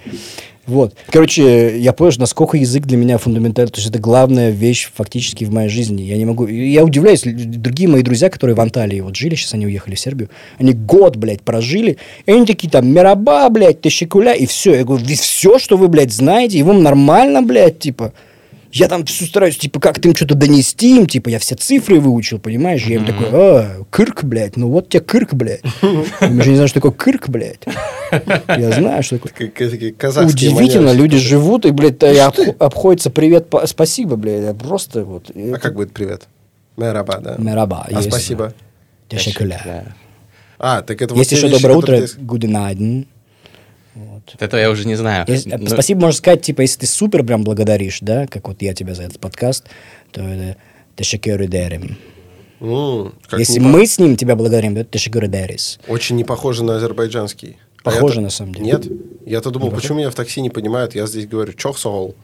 [0.66, 0.96] Вот.
[1.10, 3.72] Короче, я понял, насколько язык для меня фундаментальный.
[3.72, 6.04] То есть это главная вещь фактически в моей жизни.
[6.04, 6.48] Я не могу...
[6.48, 10.30] Я удивляюсь, другие мои друзья, которые в Анталии вот жили, сейчас они уехали в Сербию,
[10.60, 14.76] они год, блядь, прожили, и они такие там, Мираба, блядь, Тащикуля, и все.
[14.76, 18.14] Я говорю, все, что вы, блядь, знаете, и вам нормально, блядь, типа...
[18.74, 22.40] Я там все стараюсь, типа, как-то им что-то донести им, типа, я все цифры выучил,
[22.40, 22.84] понимаешь?
[22.86, 25.62] Я им такой, а, кырк, блядь, ну вот тебе кырк, блядь.
[26.22, 27.62] Я же не знаю, что такое кырк, блядь.
[28.58, 29.32] Я знаю, что такое.
[30.34, 35.30] Удивительно, люди живут и, блядь, и обх- обходятся привет, па- спасибо, блядь, это просто вот.
[35.36, 36.24] А как будет привет?
[36.76, 37.36] Мераба, да.
[37.38, 37.88] Мераба.
[37.92, 38.54] А спасибо?
[39.08, 39.94] Тешекуля.
[40.58, 43.06] А, так это Есть те еще доброе утро, good night.
[44.26, 44.34] Вот.
[44.34, 45.26] Вот Это я уже не знаю.
[45.28, 48.74] Если- Ну, Спасибо можно сказать, типа, если ты супер прям благодаришь, да, как вот я
[48.74, 49.66] тебя за этот подкаст,
[50.12, 50.58] то это
[50.96, 51.98] тешекюры дерем.
[53.28, 55.80] Как Если мы с ним тебя благодарим, то это тешекюры дерис.
[55.88, 57.58] Очень не похоже на азербайджанский.
[57.84, 58.66] А Похоже, я-то- на самом деле.
[58.66, 58.88] Нет?
[59.26, 60.96] Я-то думал, Не почему меня в такси не понимают?
[60.96, 62.16] Я здесь говорю, чох соол.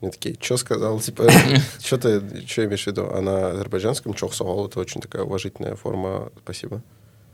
[0.00, 1.00] Мне такие, что сказал?
[1.00, 1.28] Типа,
[1.84, 3.08] что ты, что имеешь в виду?
[3.12, 6.30] А на азербайджанском чох соол это очень такая уважительная форма.
[6.44, 6.82] Спасибо.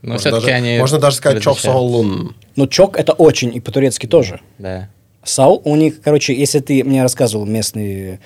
[0.03, 0.79] Но Можно все-таки даже- они...
[0.79, 1.63] Можно даже сказать различаются.
[1.67, 2.37] соолун.
[2.55, 4.41] Ну, чок это очень, и по-турецки тоже.
[4.59, 4.89] Да.
[5.25, 8.21] Саул, у них, короче, если ты мне рассказывал местный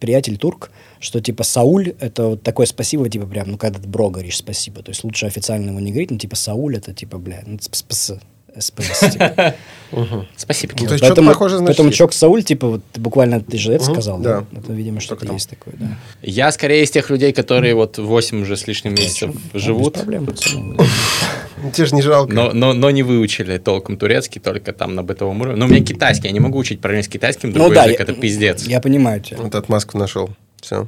[0.00, 4.10] приятель турк, что типа Сауль это вот такое спасибо, типа прям, ну когда ты бро
[4.10, 7.42] говоришь спасибо, то есть лучше официально его не говорить, ну типа Сауль это типа, бля,
[7.46, 8.12] ну спс,
[8.60, 9.54] СПС, типа.
[10.36, 10.88] Спасибо, Ну, Кирилл.
[10.88, 13.72] то есть что-то Поэтому, похоже, значит, поэтому чок Сауль, типа, вот ты буквально ты же
[13.72, 14.40] это Мгм, сказал, да.
[14.52, 14.58] да?
[14.58, 15.36] Это, видимо, что-то там.
[15.36, 15.96] есть такое, да.
[16.22, 20.00] Я скорее из тех людей, которые вот 8 уже с лишним месяцев Да, живут, Без
[20.02, 20.76] проблем, пацаны.
[21.72, 22.32] Тебе же не жалко.
[22.34, 25.58] но, но, но не выучили толком турецкий, только там на бытовом уровне.
[25.58, 27.98] Но у меня китайский, я не могу учить параллельно с китайским, другой Ну да, язык,
[27.98, 28.64] я- это пиздец.
[28.66, 29.38] Я понимаю тебя.
[29.38, 30.30] Вот отмазку нашел.
[30.60, 30.86] Все.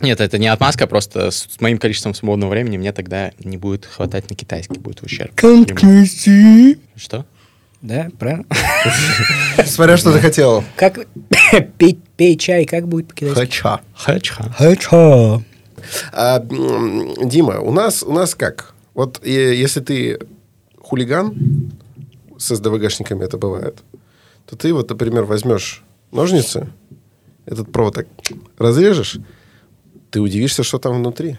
[0.00, 3.86] Нет, это не отмазка, просто с, с моим количеством свободного времени мне тогда не будет
[3.86, 5.32] хватать на китайский, будет ущерб.
[6.96, 7.24] Что?
[7.80, 8.44] Да, правильно?
[9.66, 10.64] Смотря что ты хотел.
[10.76, 11.06] Как
[11.78, 13.38] пей, пей чай, как будет по-китайски?
[13.38, 13.80] Хача.
[13.94, 14.54] Хачха.
[14.56, 15.42] Хача.
[16.12, 18.74] А, Дима, у нас, у нас как?
[18.94, 20.18] Вот если ты
[20.80, 21.70] хулиган,
[22.38, 23.82] с СДВГшниками это бывает,
[24.46, 26.68] то ты вот, например, возьмешь ножницы,
[27.46, 28.06] этот провод так
[28.58, 29.18] разрежешь,
[30.14, 31.38] ты удивишься, что там внутри.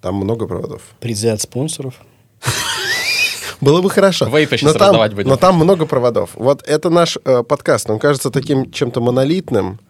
[0.00, 0.80] Там много проводов.
[1.00, 1.94] Призы от спонсоров.
[3.60, 4.26] Было бы хорошо.
[4.26, 5.28] Вейпы щас но, там, раздавать будем.
[5.28, 6.30] но там много проводов.
[6.34, 7.90] Вот это наш э, подкаст.
[7.90, 9.80] Он кажется таким чем-то монолитным,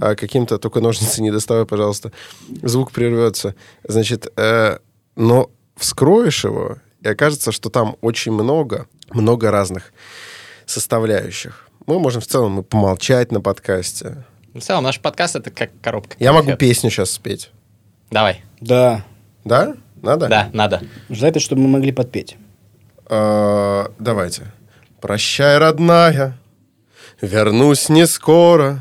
[0.00, 0.56] а каким-то...
[0.56, 2.12] Только ножницы не доставай, пожалуйста.
[2.62, 3.54] Звук прервется.
[3.86, 4.78] Значит, э,
[5.14, 9.92] но вскроешь его, и окажется, что там очень много, много разных
[10.64, 11.68] составляющих.
[11.84, 14.24] Мы можем в целом и помолчать на подкасте.
[14.54, 16.16] В целом, наш подкаст это как коробка.
[16.18, 17.50] Я могу песню сейчас спеть.
[18.10, 18.42] Давай.
[18.60, 19.04] Да.
[19.44, 19.74] Да?
[20.02, 20.28] Надо?
[20.28, 20.82] Да, надо.
[21.08, 22.36] За это, чтобы мы могли подпеть.
[23.06, 24.52] А, давайте.
[25.00, 26.38] Прощай, родная,
[27.20, 28.80] вернусь не скоро.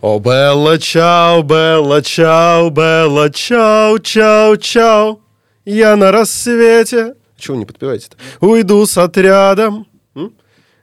[0.00, 5.20] О, Белла, чао, Белла, чао, Белла, чао, чао, чао.
[5.64, 7.14] Я на рассвете.
[7.36, 8.16] Чего вы не подпеваете-то?
[8.40, 9.86] Уйду с отрядом.
[10.14, 10.32] М?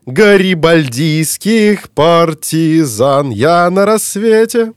[0.05, 3.31] Гарибальдийских партизан.
[3.31, 4.73] Я на рассвете.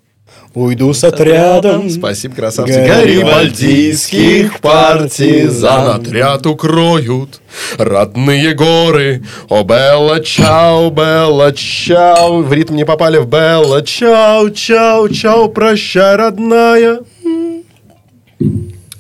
[0.53, 1.89] Уйду с отрядом.
[1.89, 2.85] Спасибо, красавцы.
[2.85, 6.01] Гарибальдийских партизан.
[6.01, 7.41] Отряд укроют
[7.79, 9.23] родные горы.
[9.49, 12.43] О, Белла, чао, Белла, чао.
[12.43, 15.49] В ритм не попали в Белла, чао, чао, чао.
[15.49, 17.01] Прощай, родная.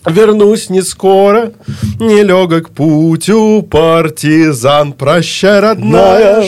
[0.06, 1.52] Вернусь не скоро,
[1.98, 4.94] нелегок путь у партизан.
[4.94, 6.42] Прощай, родная,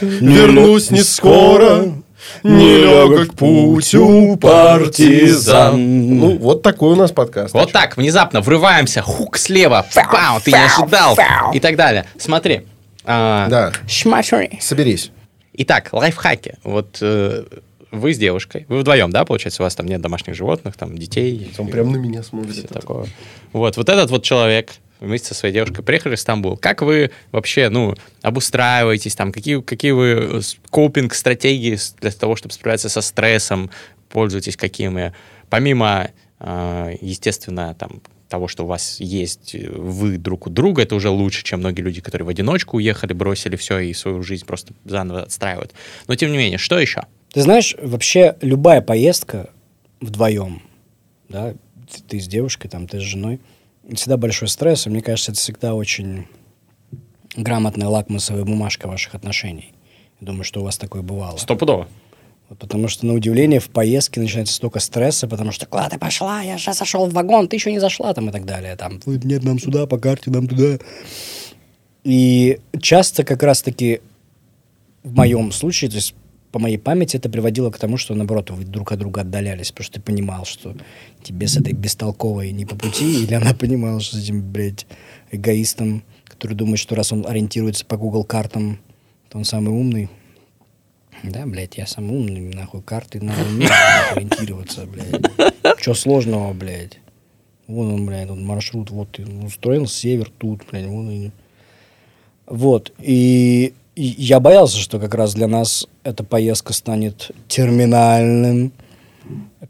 [0.00, 1.92] вернусь не скоро,
[2.42, 6.18] нелегок путь у партизан.
[6.18, 7.54] Ну, вот такой у нас подкаст.
[7.54, 11.16] Вот так, внезапно врываемся, хук слева, пау, ты не ожидал,
[11.52, 12.04] и так далее.
[12.18, 12.62] Смотри.
[13.04, 14.58] а, Да, Шмашери.
[14.60, 15.10] соберись.
[15.54, 16.54] Итак, лайфхаки.
[16.62, 17.44] Вот э,
[17.90, 21.50] вы с девушкой, вы вдвоем, да, получается, у вас там нет домашних животных, там, детей.
[21.58, 22.68] Он прям на меня смотрит.
[22.68, 23.06] такое.
[23.52, 24.70] Вот, вот этот вот человек
[25.00, 26.56] вместе со своей девушкой приехали в Стамбул.
[26.56, 29.32] Как вы вообще, ну, обустраиваетесь там?
[29.32, 30.40] Какие, какие вы
[30.70, 33.70] копинг-стратегии для того, чтобы справляться со стрессом?
[34.08, 35.12] Пользуетесь какими?
[35.50, 41.08] Помимо, э, естественно, там, того, что у вас есть вы друг у друга, это уже
[41.08, 45.22] лучше, чем многие люди, которые в одиночку уехали, бросили все и свою жизнь просто заново
[45.22, 45.72] отстраивают.
[46.06, 47.04] Но тем не менее, что еще?
[47.32, 49.50] Ты знаешь, вообще любая поездка
[50.00, 50.62] вдвоем,
[51.28, 51.54] да,
[51.90, 53.40] ты, ты с девушкой, там, ты с женой,
[53.96, 56.26] всегда большой стресс, и мне кажется, это всегда очень
[57.36, 59.72] грамотная лакмусовая бумажка ваших отношений.
[60.20, 61.36] Я думаю, что у вас такое бывало.
[61.36, 61.88] Стопудово.
[62.48, 66.40] Вот потому что, на удивление, в поездке начинается столько стресса, потому что куда ты пошла,
[66.40, 68.74] я же зашел в вагон, ты еще не зашла, там и так далее.
[68.76, 70.78] Там, нет, нам сюда, по карте, нам туда.
[72.04, 74.00] И часто как раз-таки
[75.02, 76.14] в моем случае, то есть
[76.52, 79.84] по моей памяти это приводило к тому, что, наоборот, вы друг от друга отдалялись, потому
[79.84, 80.74] что ты понимал, что
[81.22, 84.86] тебе с этой бестолковой не по пути, или она понимала, что с этим, блядь,
[85.30, 88.78] эгоистом, который думает, что раз он ориентируется по Google картам,
[89.28, 90.08] то он самый умный.
[91.22, 93.70] Да, блядь, я самый умный, нахуй, карты надо уметь
[94.12, 95.80] ориентироваться, блядь.
[95.80, 96.98] Че сложного, блядь?
[97.66, 101.30] Вон он, блядь, он маршрут, вот ты устроил север тут, блядь, вон и...
[102.46, 108.72] Вот, и я боялся, что как раз для нас эта поездка станет терминальным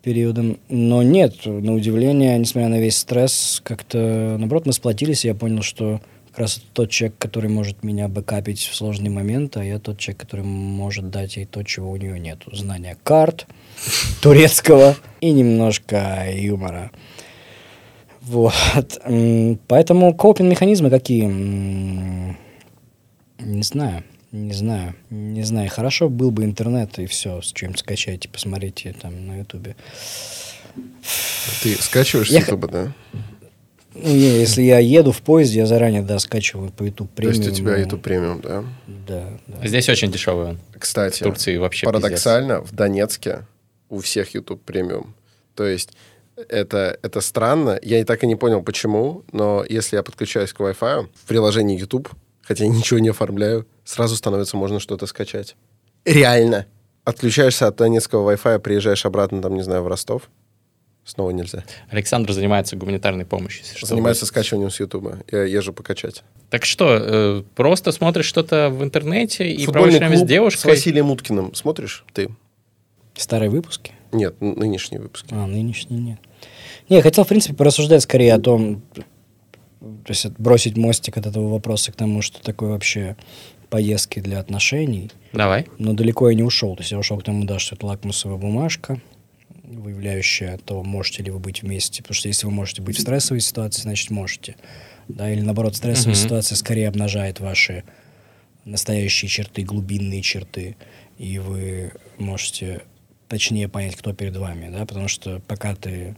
[0.02, 0.58] периодом.
[0.68, 5.62] Но нет, на удивление, несмотря на весь стресс, как-то, наоборот, мы сплотились, и я понял,
[5.62, 9.78] что как раз это тот человек, который может меня бэкапить в сложный момент, а я
[9.78, 12.42] тот человек, который может дать ей то, чего у нее нет.
[12.52, 13.46] Знания карт,
[14.22, 16.90] турецкого и немножко юмора.
[18.20, 19.00] Вот.
[19.68, 21.24] Поэтому копинг-механизмы какие?
[23.38, 24.04] Не знаю.
[24.30, 25.70] Не знаю, не знаю.
[25.70, 29.74] Хорошо был бы интернет и все, с чем скачайте, посмотрите там на ютубе.
[31.62, 32.40] Ты скачиваешь я...
[32.40, 32.92] с ютуба, да?
[33.94, 37.34] Ну, не, если я еду в поезде, я заранее, да, скачиваю по YouTube премиум.
[37.34, 38.64] То есть у тебя YouTube премиум, да?
[38.86, 39.66] Да, да.
[39.66, 40.58] Здесь очень дешевый он.
[40.78, 42.72] Кстати, в Турции вообще парадоксально, пиздец.
[42.72, 43.46] в Донецке
[43.88, 45.14] у всех YouTube премиум.
[45.54, 45.94] То есть
[46.36, 47.78] это, это странно.
[47.82, 51.78] Я и так и не понял, почему, но если я подключаюсь к Wi-Fi в приложении
[51.78, 52.10] YouTube,
[52.48, 55.54] хотя я ничего не оформляю, сразу становится можно что-то скачать.
[56.06, 56.66] Реально.
[57.04, 60.30] Отключаешься от донецкого Wi-Fi, приезжаешь обратно, там, не знаю, в Ростов,
[61.04, 61.64] снова нельзя.
[61.90, 63.64] Александр занимается гуманитарной помощью.
[63.64, 65.18] Если занимается что скачиванием с Ютуба.
[65.30, 66.22] Я езжу покачать.
[66.48, 70.60] Так что, э, просто смотришь что-то в интернете и проводишь время с девушкой?
[70.60, 72.30] с Василием Уткиным смотришь ты?
[73.14, 73.92] Старые выпуски?
[74.12, 75.34] Нет, нынешние выпуски.
[75.34, 76.18] А, нынешние нет.
[76.88, 78.82] Не, я хотел, в принципе, порассуждать скорее о том,
[79.80, 83.16] то есть бросить мостик от этого вопроса к тому, что такое вообще
[83.70, 85.10] поездки для отношений.
[85.32, 85.66] Давай.
[85.78, 86.74] Но далеко я не ушел.
[86.74, 89.00] То есть я ушел к тому, да, что это лакмусовая бумажка,
[89.62, 92.02] выявляющая то, можете ли вы быть вместе.
[92.02, 94.56] Потому что если вы можете быть в стрессовой ситуации, значит можете.
[95.06, 96.22] Да, или наоборот, стрессовая uh-huh.
[96.22, 97.84] ситуация скорее обнажает ваши
[98.64, 100.76] настоящие черты, глубинные черты,
[101.16, 102.82] и вы можете
[103.26, 106.16] точнее понять, кто перед вами, да, потому что пока ты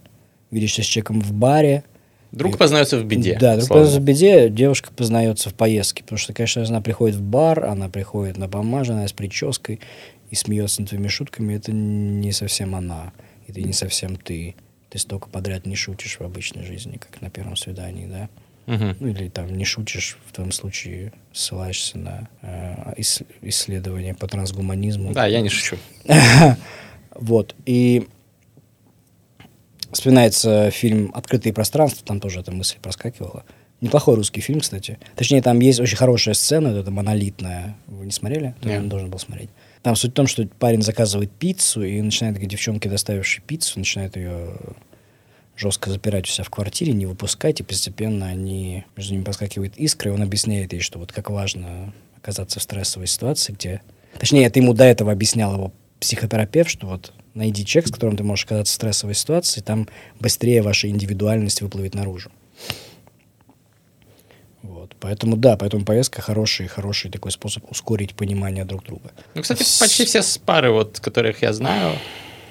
[0.50, 1.84] видишься с человеком в баре,
[2.32, 3.36] Друг познается в беде.
[3.40, 6.02] Да, друг познается в беде, девушка познается в поездке.
[6.02, 9.80] Потому что, конечно, она приходит в бар, она приходит на напомаженная, с прической
[10.30, 11.54] и смеется над твоими шутками.
[11.54, 13.12] Это не совсем она.
[13.48, 14.54] Это не совсем ты.
[14.90, 18.28] Ты столько подряд не шутишь в обычной жизни, как на первом свидании, да?
[18.66, 18.96] Угу.
[19.00, 22.94] Ну, или там не шутишь, в том случае ссылаешься на э,
[23.42, 25.12] исследования по трансгуманизму.
[25.12, 25.76] Да, я не шучу.
[27.16, 27.54] Вот.
[27.66, 28.06] И
[29.92, 33.44] Вспоминается фильм «Открытые пространства», там тоже эта мысль проскакивала.
[33.80, 34.98] Неплохой русский фильм, кстати.
[35.16, 37.76] Точнее, там есть очень хорошая сцена, это монолитная.
[37.86, 38.54] Вы не смотрели?
[38.62, 38.88] Нет.
[38.88, 39.48] должен был смотреть.
[39.82, 44.16] Там суть в том, что парень заказывает пиццу, и начинает, к девчонке, доставившей пиццу, начинает
[44.16, 44.50] ее
[45.56, 50.10] жестко запирать у себя в квартире, не выпускать, и постепенно они, между ними проскакивает искра,
[50.10, 53.80] и он объясняет ей, что вот как важно оказаться в стрессовой ситуации, где...
[54.18, 58.24] Точнее, это ему до этого объяснял его психотерапевт, что вот найди человека, с которым ты
[58.24, 59.88] можешь оказаться в стрессовой ситуации, там
[60.18, 62.30] быстрее ваша индивидуальность выплывет наружу.
[64.62, 64.94] Вот.
[65.00, 69.12] Поэтому да, поэтому поездка хороший, хороший такой способ ускорить понимание друг друга.
[69.34, 71.96] Ну, кстати, почти все пары, вот, которых я знаю,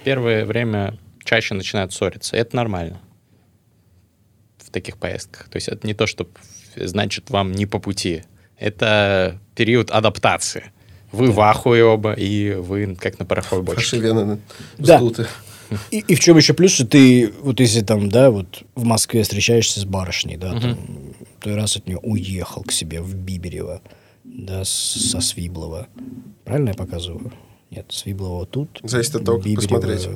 [0.04, 2.36] первое время чаще начинают ссориться.
[2.36, 3.00] Это нормально
[4.58, 5.50] в таких поездках.
[5.50, 6.28] То есть это не то, что
[6.76, 8.24] значит вам не по пути.
[8.58, 10.72] Это период адаптации.
[11.12, 11.34] Вы да.
[11.34, 13.82] в ахуе оба, и вы как на пороховой бочке.
[13.82, 14.40] Ваши вены
[14.78, 15.02] да.
[15.92, 19.24] И, и в чем еще плюс, что ты, вот если там, да, вот в Москве
[19.24, 20.62] встречаешься с барышней, да, угу.
[20.62, 20.78] там,
[21.40, 23.82] той раз от нее уехал к себе в Биберево,
[24.24, 25.88] да, со Свиблова.
[26.44, 27.32] Правильно я показываю?
[27.70, 28.80] Нет, Свиблова тут.
[28.84, 30.08] Зависит от того, как посмотреть.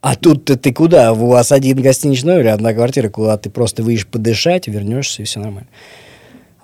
[0.00, 1.12] А тут ты, ты куда?
[1.12, 5.40] У вас один гостиничный номер, одна квартира, куда ты просто выйдешь подышать, вернешься, и все
[5.40, 5.68] нормально.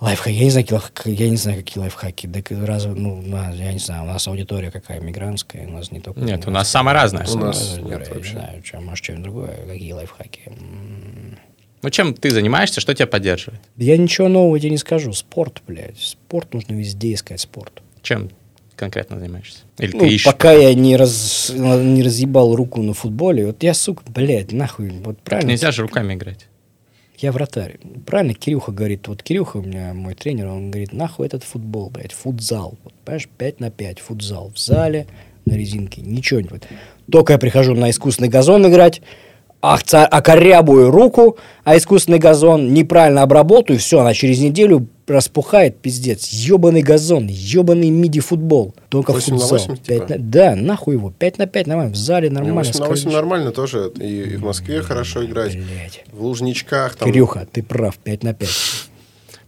[0.05, 2.26] Лайфхаки, я не знаю, какие лайфхаки, я не знаю, какие лайфхаки.
[2.26, 3.22] Да разве, ну,
[3.55, 6.20] я не знаю, у нас аудитория какая, мигрантская, у нас не только...
[6.20, 7.26] Нет, у нас самая разная.
[7.26, 8.34] У нас нет вообще.
[8.34, 10.42] не знаю, что, может, что-нибудь другое, какие лайфхаки.
[11.80, 13.62] Ну, чем ты занимаешься, что тебя поддерживает?
[13.78, 15.14] Я ничего нового тебе не скажу.
[15.14, 15.98] Спорт, блядь.
[15.98, 17.82] Спорт нужно везде искать спорт.
[18.02, 18.28] Чем
[18.76, 19.61] конкретно занимаешься?
[19.78, 20.26] Или Ну, ты ищешь?
[20.26, 25.18] пока я не, раз, не разъебал руку на футболе, вот я, сука, блядь, нахуй, вот
[25.20, 25.52] правильно.
[25.52, 26.46] Нельзя же руками играть.
[27.25, 27.79] Я вратарь.
[28.05, 29.09] Правильно Кирюха говорит.
[29.09, 32.75] Вот Кирюха у меня, мой тренер, он говорит, нахуй этот футбол, блядь, футзал.
[32.85, 34.53] Вот, понимаешь, 5 на 5, футзал.
[34.55, 35.07] В зале,
[35.47, 36.68] на резинке, ничего не будет.
[37.11, 39.01] Только я прихожу на искусственный газон играть,
[39.73, 46.29] окорябую руку, а искусственный газон неправильно обработаю, все, она через неделю распухает, пиздец.
[46.29, 48.75] Ебаный газон, ебаный миди-футбол.
[48.89, 49.59] Только 8 на футзал.
[49.59, 50.19] 8 Пять типа?
[50.19, 51.11] на- Да, нахуй его.
[51.11, 51.93] 5 на 5 нормально.
[51.93, 52.55] В зале нормально.
[52.57, 53.12] 8 на 8 скользишь.
[53.12, 53.93] нормально тоже.
[54.01, 55.55] И, и в Москве хорошо играть.
[55.55, 56.05] Блядь.
[56.12, 57.11] В Лужничках там.
[57.11, 58.49] Кирюха, ты прав, 5 на 5.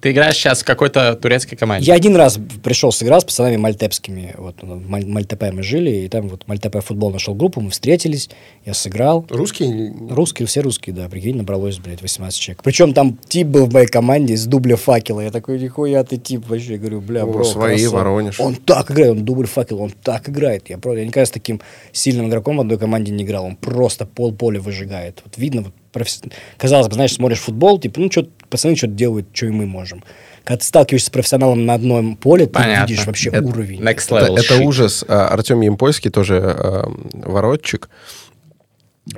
[0.01, 1.87] Ты играешь сейчас в какой-то турецкой команде.
[1.87, 4.35] Я один раз пришел, сыграл с пацанами мальтепскими.
[4.37, 7.71] Вот ну, в Маль- Мальтепе мы жили, и там вот Мальтепе футбол нашел группу, мы
[7.71, 8.29] встретились,
[8.65, 9.27] я сыграл.
[9.31, 9.95] Русские?
[10.11, 12.63] Русские, все русские, да, прикинь, набралось, блядь, 18 человек.
[12.63, 15.21] Причем там тип был в моей команде из дубля факела.
[15.21, 17.97] Я такой, нихуя ты тип вообще, Я говорю, бля, О, бро, свои, красава».
[17.97, 18.41] Воронеж.
[18.41, 20.69] Он так играет, он дубль факел, он так играет.
[20.69, 21.61] Я, правда, я никогда с таким
[21.93, 23.45] сильным игроком в одной команде не играл.
[23.45, 25.23] Он просто пол поля выжигает.
[25.25, 26.23] Вот видно, вот, професс-
[26.59, 30.03] казалось бы, знаешь, смотришь футбол, типа, ну, что пацаны что-то делают, что и мы можем.
[30.45, 32.87] Когда ты сталкиваешься с профессионалом на одном поле, ты Понятно.
[32.91, 33.81] видишь вообще Это- уровень.
[33.83, 34.65] Next Это, level это shit.
[34.65, 35.05] ужас.
[35.09, 37.89] А, Артем Ямпольский тоже а, воротчик.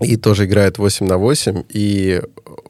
[0.01, 1.64] И тоже играет 8 на 8.
[1.70, 2.20] И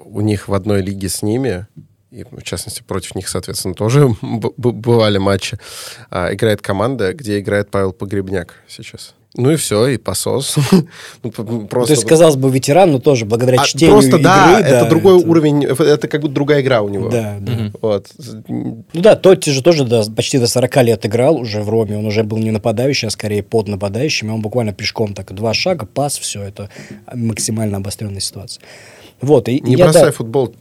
[0.04, 1.66] у них в одной лиге с ними,
[2.11, 4.09] и в частности против них, соответственно, тоже
[4.56, 5.59] бывали матчи,
[6.11, 9.14] а, играет команда, где играет Павел Погребняк сейчас.
[9.37, 10.57] Ну и все, и посос.
[11.22, 14.22] Ну, п- То Просто есть, казалось бы, ветеран, но тоже благодаря А, чтению Просто игры,
[14.22, 17.09] да, это другой это- уровень, это как будто другая игра у него.
[17.11, 17.70] Да, да.
[17.83, 18.07] Вот.
[18.49, 21.99] Ну да, Тотти же тоже до- почти до 40 лет играл уже в Роме.
[21.99, 24.29] Он уже был не нападающий, а скорее под нападающим.
[24.29, 26.70] И он буквально пешком так два шага, пас, все это
[27.14, 28.62] максимально обостренная ситуация.
[29.20, 30.54] Вот, и Не я, бросай да, футбол.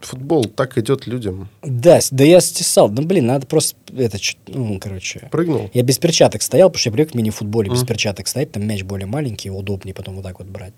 [0.00, 1.48] Футбол так идет людям.
[1.62, 2.88] да, да я стесал.
[2.88, 5.28] Ну, блин, надо просто, это, ну, короче...
[5.32, 5.68] Прыгнул.
[5.74, 8.84] Я без перчаток стоял, потому что я привык в мини-футболе без перчаток стоять, там мяч
[8.84, 10.74] более маленький, удобнее потом вот так вот брать.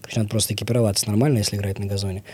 [0.00, 2.24] Короче, надо просто экипироваться нормально, если играть на газоне.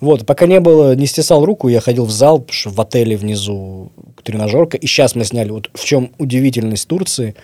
[0.00, 3.16] Вот, пока не было, не стесал руку, я ходил в зал, потому что в отеле
[3.16, 3.92] внизу
[4.24, 7.34] тренажерка, и сейчас мы сняли, вот в чем удивительность Турции,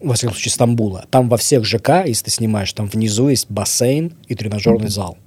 [0.00, 1.04] во всяком случае, Стамбула.
[1.10, 5.18] Там во всех ЖК, если ты снимаешь, там внизу есть бассейн и тренажерный зал.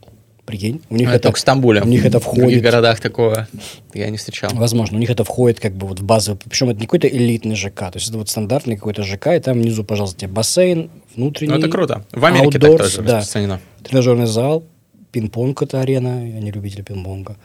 [0.46, 0.82] Прикинь?
[0.90, 1.82] У них Ну, это только в Стамбуле.
[1.82, 2.64] У них это В других входит.
[2.64, 3.48] городах такого
[3.94, 4.52] я не встречал.
[4.54, 7.56] Возможно, у них это входит как бы вот в базовый, причем это не какой-то элитный
[7.56, 11.54] ЖК, то есть это вот стандартный какой-то ЖК, и там внизу, пожалуйста, тебе бассейн, внутренний.
[11.54, 12.06] Ну, это круто.
[12.12, 13.18] В Америке outdoors, так тоже да.
[13.18, 13.60] распространено.
[13.84, 14.64] Тренажерный зал,
[15.12, 17.38] пинг-понг это арена, я не любитель пинг-понга.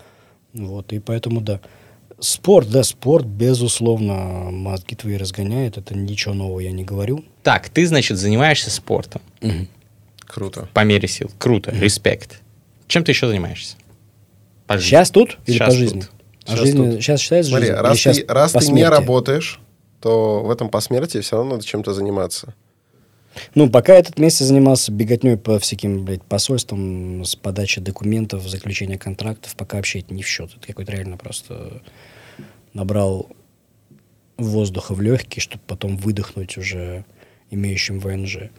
[0.53, 1.61] Вот, и поэтому, да.
[2.19, 7.25] Спорт, да, спорт, безусловно, мозги твои разгоняет, это ничего нового я не говорю.
[7.45, 9.23] Так, ты, значит, занимаешься спортом
[10.27, 10.69] Круто.
[10.75, 11.31] по мере сил.
[11.39, 12.43] Круто, респект.
[12.91, 13.77] Чем ты еще занимаешься?
[14.67, 14.89] По жизни.
[14.91, 16.01] Сейчас тут или Щас по жизни?
[16.01, 16.11] тут.
[16.47, 16.95] А жизнь тут.
[17.01, 17.79] сейчас считается Смотри, жизнь?
[17.79, 19.61] Или раз, ты, раз ты не работаешь,
[20.01, 22.55] то в этом посмертии все равно надо чем-то заниматься.
[23.55, 29.55] Ну, пока этот месяц занимался беготней по всяким, блядь, посольствам с подачей документов, заключения контрактов,
[29.55, 30.51] пока вообще это не в счет.
[30.57, 31.83] Это какой-то реально просто
[32.75, 33.29] набрал
[34.37, 37.05] воздуха в легкие, чтобы потом выдохнуть уже
[37.51, 38.51] имеющим ВНЖ.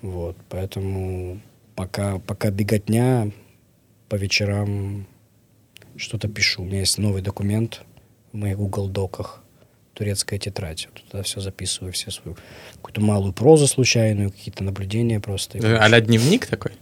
[0.00, 1.40] Вот, поэтому
[1.74, 3.30] пока, пока беготня,
[4.08, 5.06] по вечерам
[5.96, 6.62] что-то пишу.
[6.62, 7.82] У меня есть новый документ
[8.32, 9.42] в моих Google доках,
[9.94, 10.88] турецкая тетрадь.
[10.92, 12.36] Вот Туда все записываю, все свою
[12.74, 15.58] какую-то малую прозу случайную, какие-то наблюдения просто.
[15.80, 16.72] А-ля дневник такой?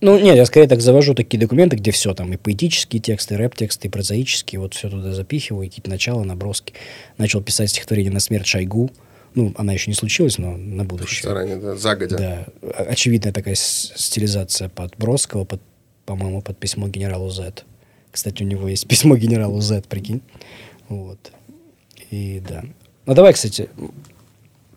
[0.00, 3.36] Ну, нет, я скорее так завожу такие документы, где все там, и поэтические тексты, и
[3.38, 6.74] рэп-тексты, и прозаические, вот все туда запихиваю, какие-то начала, наброски.
[7.16, 8.90] Начал писать стихотворение на смерть Шойгу.
[9.34, 11.22] Ну, она еще не случилась, но на будущее.
[11.22, 12.18] Заранее, да, загодя.
[12.18, 12.46] Да,
[12.84, 15.62] очевидная такая стилизация под Бродского, под,
[16.06, 17.64] по-моему, под письмо генералу Z.
[18.10, 20.20] Кстати, у него есть письмо генералу Z, прикинь.
[20.88, 21.32] Вот.
[22.10, 22.62] И да.
[23.06, 23.68] Ну, давай, кстати,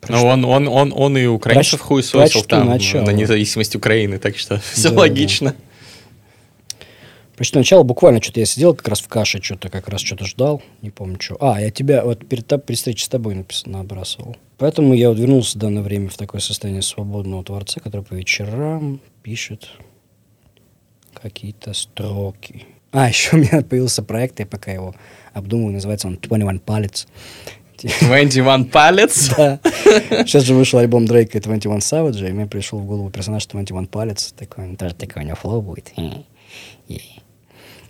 [0.09, 3.05] Ну, он, он, он, он и украинцев Проч- хуесосил прочту там начало.
[3.05, 5.55] на независимость Украины, так что все Да, логично.
[7.35, 10.63] Прочту начало, буквально что-то я сидел как раз в каше, что-то как раз что-то ждал,
[10.81, 11.37] не помню что.
[11.39, 14.35] А, я тебя вот перед, та- при встрече с тобой напис, набрасывал.
[14.57, 18.99] Поэтому я вот вернулся в данное время в такое состояние свободного творца, который по вечерам
[19.21, 19.69] пишет
[21.29, 22.65] какие-то строки.
[22.91, 24.95] А, еще у меня появился проект, я пока его
[25.33, 27.07] обдумываю, называется он 21 палец.
[28.01, 29.29] 21 палец.
[29.35, 29.59] Да.
[29.63, 33.87] Сейчас же вышел альбом Дрейка и 21 Savage, и мне пришел в голову персонаж 21
[33.87, 34.33] Палец.
[34.35, 35.93] Такой, тоже такой у него флоу будет.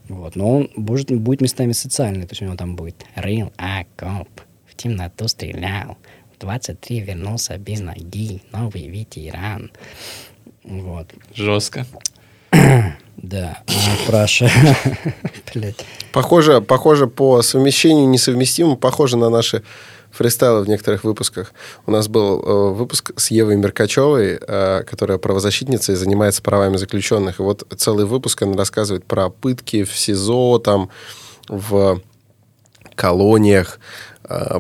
[0.10, 0.36] Вот.
[0.36, 4.30] Но он будет, будет местами социальный, то есть у него там будет «Real окоп,
[4.66, 5.98] в темноту стрелял,
[6.36, 9.72] в 23 вернулся без ноги, новый ветеран».
[10.64, 11.14] Вот.
[11.34, 11.86] Жестко.
[13.18, 13.72] Да, а.
[16.14, 19.64] Похоже, похоже по совмещению несовместимо, похоже на наши
[20.12, 21.54] фристайлы в некоторых выпусках.
[21.86, 27.40] У нас был э, выпуск с Евой Меркачевой, э, которая правозащитница и занимается правами заключенных.
[27.40, 30.90] И вот целый выпуск она рассказывает про пытки в СИЗО, там,
[31.48, 32.02] в
[32.96, 33.80] колониях,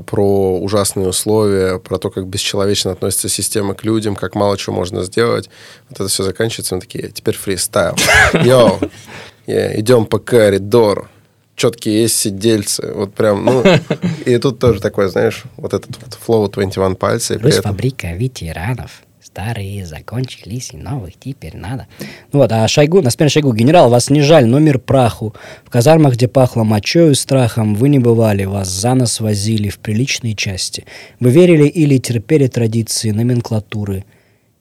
[0.05, 5.03] про ужасные условия, про то, как бесчеловечно относится система к людям, как мало чего можно
[5.03, 5.49] сделать.
[5.89, 7.95] Вот это все заканчивается, мы такие, теперь фристайл.
[8.33, 8.79] Йоу,
[9.47, 11.07] yeah, идем по коридору
[11.57, 12.93] четкие есть сидельцы.
[12.93, 13.63] Вот прям, ну,
[14.25, 17.37] и тут тоже такое, знаешь, вот этот вот flow 21 пальцы.
[17.37, 19.01] Плюс фабрика ветеранов.
[19.27, 21.87] Старые закончились, и новых теперь надо.
[22.31, 25.35] Ну вот, а Шойгу, на смене Шойгу, генерал, вас не жаль, номер праху.
[25.65, 29.79] В казармах, где пахло мочою и страхом, вы не бывали, вас за нас возили в
[29.79, 30.85] приличные части.
[31.19, 34.05] Вы верили или терпели традиции номенклатуры–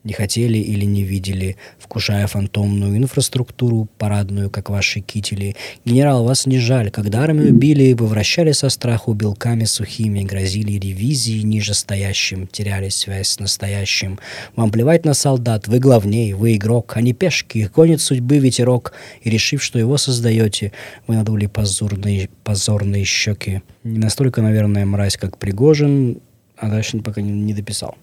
[0.07, 5.55] не хотели или не видели, вкушая фантомную инфраструктуру парадную, как ваши кители.
[5.85, 6.89] Генерал, вас не жаль.
[6.91, 13.27] Когда армию били, вы вращали со страху белками сухими, грозили ревизии ниже стоящим, теряли связь
[13.27, 14.17] с настоящим.
[14.55, 19.29] Вам плевать на солдат, вы главней, вы игрок, а не пешки, гонит судьбы ветерок, и
[19.29, 20.71] решив, что его создаете,
[21.07, 23.61] вы надули позорные, позорные щеки.
[23.83, 26.21] Не настолько, наверное, мразь, как Пригожин,
[26.55, 27.95] а дальше пока не, не дописал.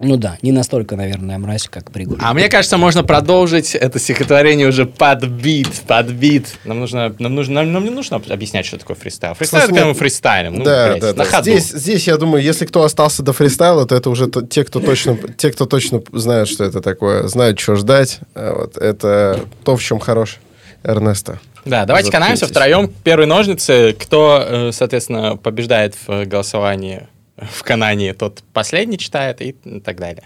[0.00, 2.22] Ну да, не настолько, наверное, мразь, как Пригожин.
[2.24, 6.56] А мне кажется, можно продолжить это стихотворение уже под бит, под бит.
[6.64, 9.34] Нам нужно, нам нужно, нам, нам не нужно объяснять, что такое фристайл.
[9.34, 10.54] Фристайл это когда мы фристайлим.
[10.54, 11.24] Ну, да, блядь, да, на да.
[11.24, 11.42] Ходу.
[11.42, 14.78] Здесь, здесь, я думаю, если кто остался до фристайла, то это уже то, те, кто
[14.78, 18.20] точно, те, кто точно знают, что это такое, знают, что ждать.
[18.34, 20.38] А вот, это то, в чем хорош
[20.84, 21.40] Эрнесто.
[21.64, 22.88] Да, давайте канаемся втроем.
[23.02, 23.96] Первые ножницы.
[23.98, 27.08] Кто, э, соответственно, побеждает в голосовании
[27.40, 29.52] в Канане, тот последний читает и
[29.84, 30.24] так далее.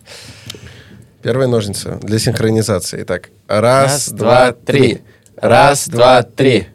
[1.22, 3.04] Первые ножницы для синхронизации.
[3.04, 5.02] Так, раз, раз два, три.
[5.36, 6.68] Раз, два, три.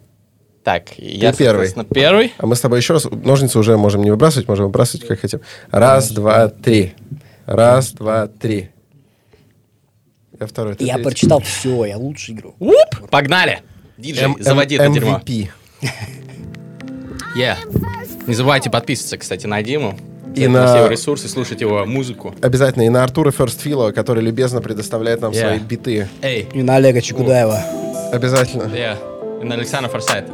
[0.64, 1.74] Так, Ты я, первый.
[1.94, 2.34] первый.
[2.38, 5.42] А мы с тобой еще раз ножницы уже можем не выбрасывать, можем выбрасывать как хотим.
[5.72, 6.94] Раз, два, три.
[7.46, 8.70] Раз, два, три.
[10.40, 10.74] Я второй.
[10.80, 11.04] Я третий.
[11.04, 12.56] прочитал все, я лучший игру.
[12.60, 13.10] Уп!
[13.10, 13.62] Погнали!
[13.98, 15.22] Диджей, заводи это дерьмо.
[17.36, 17.58] Yeah.
[18.28, 19.98] Не забывайте подписываться, кстати, на Диму
[20.38, 20.68] и на...
[20.68, 22.34] все его ресурсы, слушать его музыку.
[22.42, 22.84] Обязательно.
[22.84, 25.40] И на Артура Ферстфила, который любезно предоставляет нам yeah.
[25.40, 26.08] свои биты.
[26.22, 26.48] Эй.
[26.54, 27.60] И на Олега Чекудаева.
[28.12, 28.64] Обязательно.
[28.64, 29.42] Yeah.
[29.42, 30.32] И на Александра Форсайта.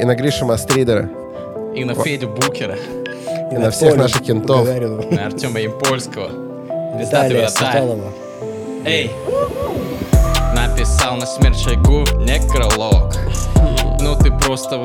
[0.00, 1.10] И на Гриша Мастридера.
[1.74, 2.76] И на Федю Букера.
[2.76, 4.66] И, и на, на всех наших кентов.
[5.10, 6.30] На Артема Импольского.
[6.98, 8.12] Виталия Саталова.
[8.84, 9.10] Эй.
[10.54, 13.14] Написал на смерть Шойгу некролог.
[14.00, 14.78] Ну ты просто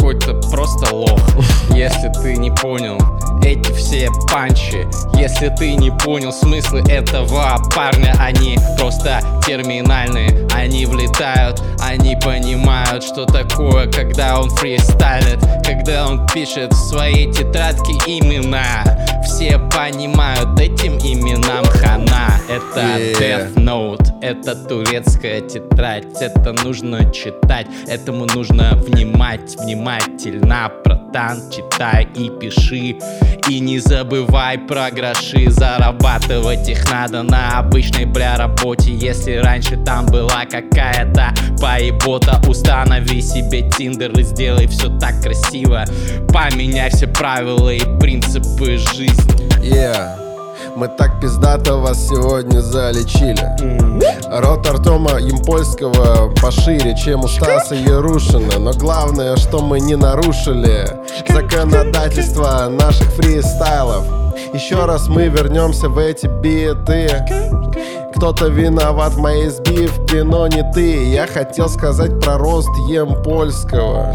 [0.00, 1.20] какой-то просто лох.
[1.74, 2.98] Если ты не понял
[3.42, 10.46] эти все панчи Если ты не понял смыслы этого парня Они просто терминальные.
[10.54, 17.92] Они влетают, они понимают, что такое Когда он фристайлит Когда он пишет в своей тетрадке
[18.06, 18.84] имена
[19.40, 23.18] Все понимают этим именам хана Это yeah.
[23.18, 30.70] Death Note, это турецкая тетрадь Это нужно читать, этому нужно внимать Внимательно,
[31.10, 32.98] братан, читай и пиши.
[33.48, 38.92] И не забывай про гроши Зарабатывать их надо на обычной бля работе.
[38.94, 45.84] Если раньше там была какая-то поебота Установи себе тиндер и сделай все так красиво.
[46.32, 49.40] Поменяй все правила и принципы жизни.
[49.60, 50.29] Yeah
[50.76, 53.40] мы так пиздато вас сегодня залечили.
[54.30, 60.86] Рот Артема Емпольского пошире, чем у Стаса Ярушина Но главное, что мы не нарушили
[61.28, 64.04] Законодательство наших фристайлов.
[64.54, 67.08] Еще раз мы вернемся в эти биты.
[68.14, 71.04] Кто-то виноват в моей сбивке, но не ты.
[71.04, 74.14] Я хотел сказать про рост Емпольского.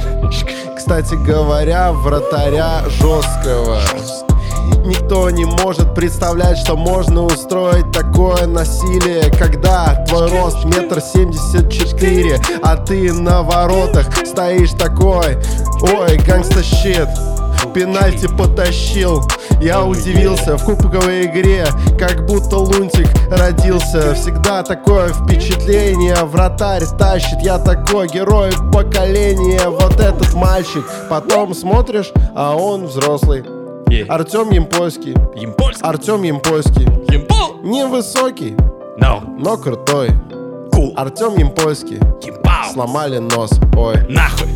[0.77, 3.79] Кстати говоря, вратаря жесткого
[4.85, 12.39] Никто не может представлять, что можно устроить такое насилие Когда твой рост метр семьдесят четыре
[12.61, 15.37] А ты на воротах стоишь такой
[15.81, 17.07] Ой, гангста щит
[17.73, 19.23] Пенальти потащил
[19.59, 21.65] Я удивился в кубковой игре
[21.99, 24.13] Как будто лунтик родился.
[24.13, 29.67] Всегда такое впечатление Вратарь тащит Я такой герой поколения.
[29.67, 33.43] Вот этот мальчик Потом смотришь, а он взрослый
[33.89, 34.05] Е.
[34.09, 35.13] Артем Емпольский.
[35.35, 35.81] Емпольский.
[35.87, 36.85] Артем Емпольский.
[37.11, 37.61] Емпол.
[37.63, 38.55] Невысокий,
[38.99, 39.21] No.
[39.39, 40.09] но крутой.
[40.71, 40.93] Кул.
[40.95, 41.97] Артем Емпольский.
[42.25, 42.73] Емпау.
[42.73, 43.51] Сломали нос.
[43.77, 43.95] Ой.
[44.09, 44.47] Нахуй.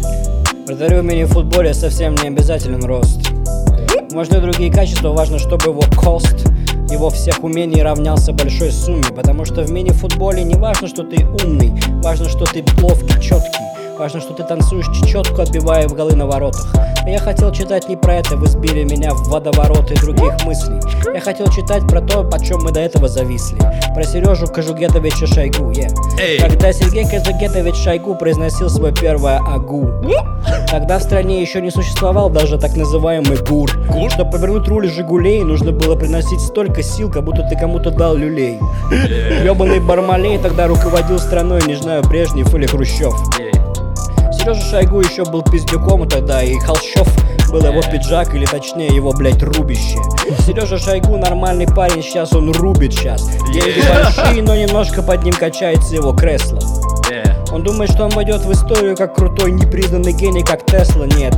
[0.68, 3.20] Вратарю в мини-футболе совсем не обязателен рост.
[4.12, 6.46] Можно другие качества, важно, чтобы его кост
[6.92, 11.72] его всех умений равнялся большой сумме, потому что в мини-футболе не важно, что ты умный,
[12.02, 13.62] важно, что ты ловкий, четкий,
[14.00, 16.74] важно, что ты танцуешь чечетку, отбивая в голы на воротах.
[17.06, 20.80] Я хотел читать не про это, вы сбили меня в водовороты других мыслей.
[21.14, 23.58] Я хотел читать про то, о чем мы до этого зависли.
[23.94, 25.94] Про Сережу Кажугетовича Шойгу, yeah.
[26.18, 26.40] Эй.
[26.40, 29.92] Когда Сергей Кажугетович Шойгу произносил свое первое агу.
[30.70, 33.70] Тогда в стране еще не существовал даже так называемый гур.
[33.90, 34.10] Гур?
[34.10, 38.60] Чтобы повернуть руль Жигулей, нужно было приносить столько сил, как будто ты кому-то дал люлей.
[39.44, 43.14] Ёбаный Бармалей тогда руководил страной, не знаю, Брежнев или Хрущев.
[44.40, 47.08] Сережа Шойгу еще был пиздюком тогда, и Холщов
[47.50, 50.00] был его пиджак, или точнее его, блядь, рубище.
[50.46, 53.28] Сережа Шойгу нормальный парень, сейчас он рубит сейчас.
[53.52, 56.60] Деньги большие, но немножко под ним качается его кресло.
[57.52, 61.06] Он думает, что он войдет в историю как крутой, непризнанный гений, как Тесла.
[61.06, 61.34] Нет.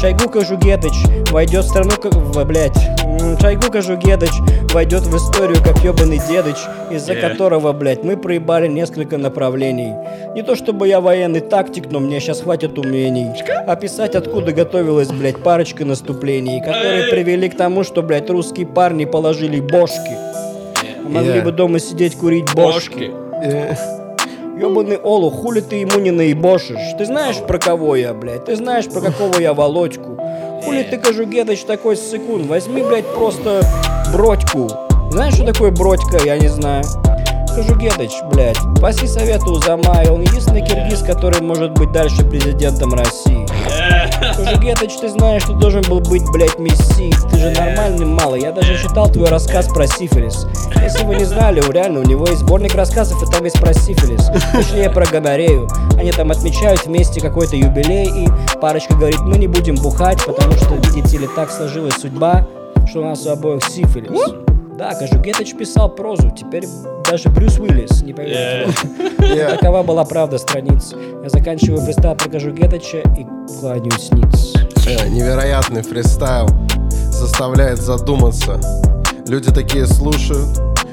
[0.00, 0.92] Шойгу Кажугедыч
[1.30, 2.14] войдет в страну как...
[2.14, 4.30] М, Шойгу Кажугедыч
[4.72, 6.56] войдет в историю как ебаный дедыч,
[6.90, 7.28] из-за Yeah.
[7.28, 9.92] которого, блядь, мы проебали несколько направлений.
[10.34, 13.26] Не то чтобы я военный тактик, но мне сейчас хватит умений.
[13.66, 17.10] Описать, откуда готовилась, блядь, парочка наступлений, которые Эй.
[17.10, 20.12] привели к тому, что, блядь, русские парни положили бошки.
[20.14, 21.42] А Могли Yeah.
[21.44, 23.10] бы дома сидеть курить бошки.
[23.10, 23.10] Бошки.
[23.42, 23.74] Э,
[24.60, 26.92] Ёбаный Олу, хули ты ему не наебошишь?
[26.98, 28.44] Ты знаешь, про кого я, блядь?
[28.44, 30.18] Ты знаешь, про какого я Володьку?
[30.62, 32.46] Хули ты, Кажугетыч, такой ссыкун?
[32.46, 33.62] Возьми, блядь, просто
[34.12, 34.70] бродьку.
[35.12, 36.18] Знаешь, что такое бродька?
[36.26, 36.84] Я не знаю.
[37.54, 40.10] Кажугетыч, блядь, паси совету у Замая.
[40.10, 43.46] Он единственный киргиз, который может быть дальше президентом России.
[44.20, 47.14] Кажугетыч, ты знаешь, ты должен был быть, блядь, мессией.
[47.30, 48.42] Ты же нормальный малый.
[48.42, 50.46] Я даже читал твой рассказ про сифилис.
[50.82, 54.30] Если вы не знали, реально у него есть сборник рассказов, и там есть про сифилис.
[54.52, 55.68] Точнее, про гонорею.
[55.98, 58.28] Они там отмечают вместе какой-то юбилей, и
[58.60, 62.46] парочка говорит, мы не будем бухать, потому что, видите ли, так сложилась судьба,
[62.88, 64.34] что у нас у обоих сифилис.
[64.80, 66.64] Да, Кажугетыч писал прозу, теперь
[67.04, 68.74] даже Брюс Уиллис не поверит.
[69.36, 70.94] я- Такова была правда страниц.
[71.22, 73.26] Я заканчиваю фристайл про Кажугетыча и
[73.60, 74.54] кланяюсь ниц.
[74.86, 76.48] э, Невероятный фристайл.
[77.10, 78.58] Заставляет задуматься.
[79.28, 80.48] Люди такие слушают,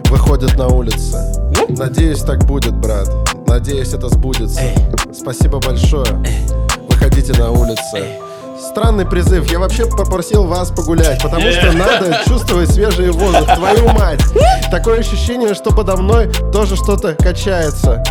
[0.10, 1.18] выходят на улицы.
[1.70, 3.08] Надеюсь, так будет, брат.
[3.48, 4.60] Надеюсь, это сбудется.
[5.14, 6.06] Спасибо большое.
[6.90, 8.04] Выходите на улицы.
[8.60, 9.52] Странный призыв.
[9.52, 13.56] Я вообще попросил вас погулять, потому что надо чувствовать свежий воздух.
[13.56, 14.22] Твою мать.
[14.72, 18.04] Такое ощущение, что подо мной тоже что-то качается.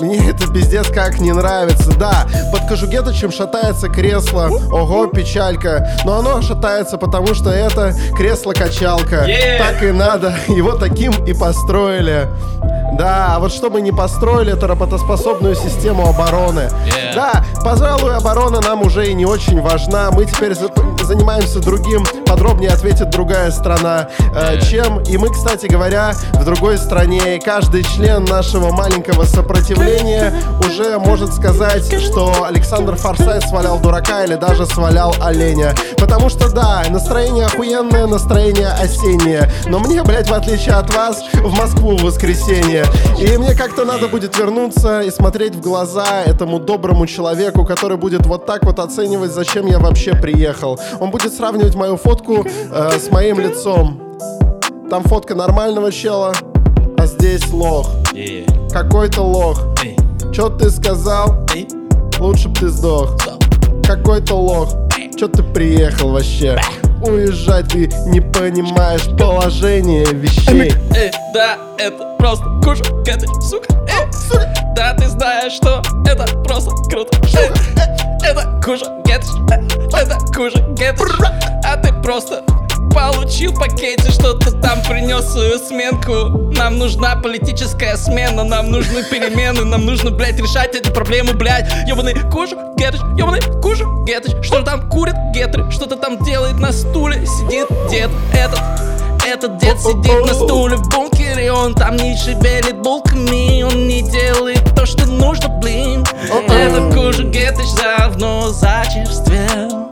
[0.00, 1.96] Мне это пиздец как не нравится.
[1.96, 4.48] Да, под Кожугетычем шатается кресло.
[4.70, 5.88] Ого, печалька.
[6.04, 9.24] Но оно шатается, потому что это кресло-качалка.
[9.26, 9.58] Yeah.
[9.58, 10.34] Так и надо.
[10.48, 12.28] Его таким и построили.
[12.96, 16.70] Да, а вот чтобы не построили эту работоспособную систему обороны.
[16.86, 17.14] Yeah.
[17.14, 20.10] Да, пожалуй, оборона нам уже и не очень важна.
[20.12, 20.54] Мы теперь
[21.04, 22.04] за- занимаемся другим.
[22.26, 24.08] Подробнее ответит другая страна.
[24.34, 25.00] Э, чем?
[25.02, 27.36] И мы, кстати говоря, в другой стране.
[27.36, 34.34] И каждый член нашего маленького сопротивления уже может сказать, что Александр Форсайт свалял дурака или
[34.34, 35.74] даже свалял оленя.
[35.98, 39.50] Потому что да, настроение охуенное, настроение осеннее.
[39.66, 42.84] Но мне, блядь, в отличие от вас, в Москву в воскресенье.
[43.18, 48.26] И мне как-то надо будет вернуться и смотреть в глаза этому доброму человеку, который будет
[48.26, 50.80] вот так вот оценивать, зачем я вообще приехал.
[51.00, 54.00] Он будет сравнивать мою фотку э, с моим лицом.
[54.90, 56.34] Там фотка нормального чела,
[56.96, 57.90] а здесь лох.
[58.70, 59.60] Какой-то лох.
[60.32, 61.46] Чё ты сказал?
[62.18, 63.16] Лучше б ты сдох.
[63.86, 64.70] Какой-то лох.
[65.16, 66.58] Чё ты приехал вообще?
[67.06, 70.72] Уезжать ты не понимаешь положение вещей.
[70.96, 74.06] Эй, да, это просто куша, это, сука, эй,
[74.74, 77.50] да, ты знаешь, что это просто круто, эй,
[78.22, 79.26] это куша, гетш,
[79.92, 81.00] это куша, гетш,
[81.64, 82.42] а ты просто
[82.94, 86.52] получил пакете, что-то там принес свою сменку.
[86.56, 91.68] Нам нужна политическая смена, нам нужны перемены, нам нужно, блядь, решать эти проблемы, блядь.
[91.88, 97.26] Ёбаный куша, гетш, ёбаный куша, гетш, что там курит гетры, что-то там делает на стуле,
[97.26, 98.62] сидит дед этот.
[99.26, 104.62] Этот дед сидит на стуле в бункере Он там не шевелит булками Он не делает
[104.76, 106.04] то, что нужно, блин
[106.46, 109.83] Этот кужа Гетыч давно зачерствел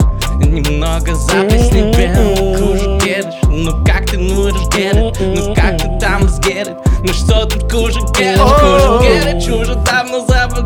[0.43, 2.17] Немного записный бренд,
[2.57, 6.39] кужу герыш Ну как ты можешь герыт, ну как ты там с
[7.01, 10.63] Ну что тут кужу герыш, кужу герыч Уже давно забыл,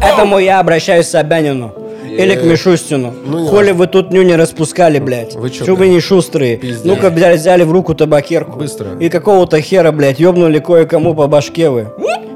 [0.00, 1.72] Поэтому я обращаюсь к Собянину.
[2.04, 3.14] Или к Мишустину.
[3.24, 5.34] Ну, не Коли вы тут нюни распускали, блядь.
[5.34, 5.90] Вы чё, Чё вы блядь?
[5.92, 6.58] не шустрые?
[6.58, 6.84] Пиздец.
[6.84, 8.58] Ну-ка, блядь, взяли в руку табакерку.
[8.58, 8.98] Быстро.
[9.00, 11.88] И какого-то хера, блядь, ёбнули кое-кому по башке вы.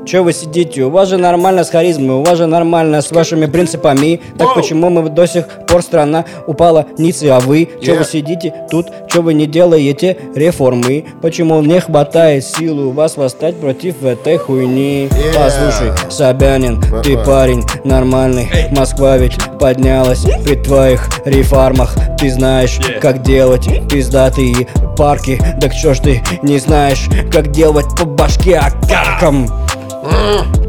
[0.07, 0.82] Чё вы сидите?
[0.82, 4.20] У вас же нормально с харизмой, у вас же нормально с вашими принципами.
[4.38, 7.68] Так почему мы до сих пор страна упала ницы, а вы?
[7.80, 7.98] Yeah.
[7.98, 8.86] вы сидите тут?
[9.11, 11.07] Чё вы не делаете реформы?
[11.20, 15.09] Почему не хватает силы у вас восстать против этой хуйни?
[15.11, 15.34] Yeah.
[15.34, 23.00] Послушай, Собянин, ты парень нормальный Москва ведь поднялась при твоих реформах Ты знаешь, Yeah.
[23.00, 29.48] как делать пиздатые парки Так чё ж ты не знаешь, как делать по башке окаркам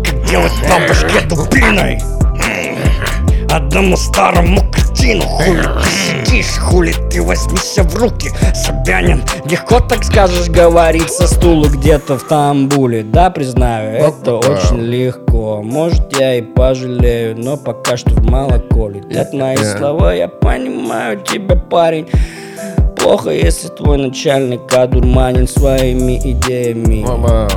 [0.03, 1.99] Как делать по башке дубиной
[3.51, 10.49] Одному старому кретину Хули ты сидишь, хули ты возьмися в руки Собянин, легко так скажешь
[10.49, 13.03] говорить со стула где-то в Тамбуле.
[13.03, 15.61] Да, признаю, это очень легко.
[15.63, 19.77] Может я и пожалею, но пока что в молоко летят мои Yeah.
[19.77, 20.13] слова.
[20.13, 22.07] Я понимаю тебя, парень.
[22.97, 27.05] Плохо, если твой начальник одурманен своими идеями.
[27.07, 27.47] Вау.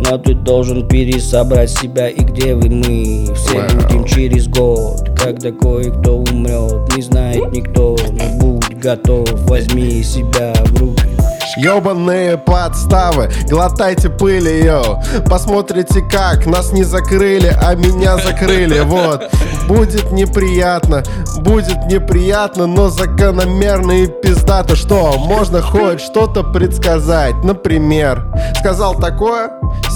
[0.00, 3.34] Но ты должен пересобрать себя и где вы мы?
[3.34, 3.68] Все Вау.
[3.82, 6.96] будем через год Когда кое-кто умрет.
[6.96, 9.28] Не знает никто, но будь готов.
[9.48, 11.07] Возьми себя в руки
[11.56, 15.02] Ёбаные подставы, глотайте пыли, йоу.
[15.28, 19.30] Посмотрите как, нас не закрыли, а меня закрыли, вот.
[19.66, 21.02] Будет неприятно,
[21.40, 24.76] будет неприятно, но закономерно и пиздато.
[24.76, 28.24] Что, можно хоть что-то предсказать, например
[28.58, 29.50] Сказал такое,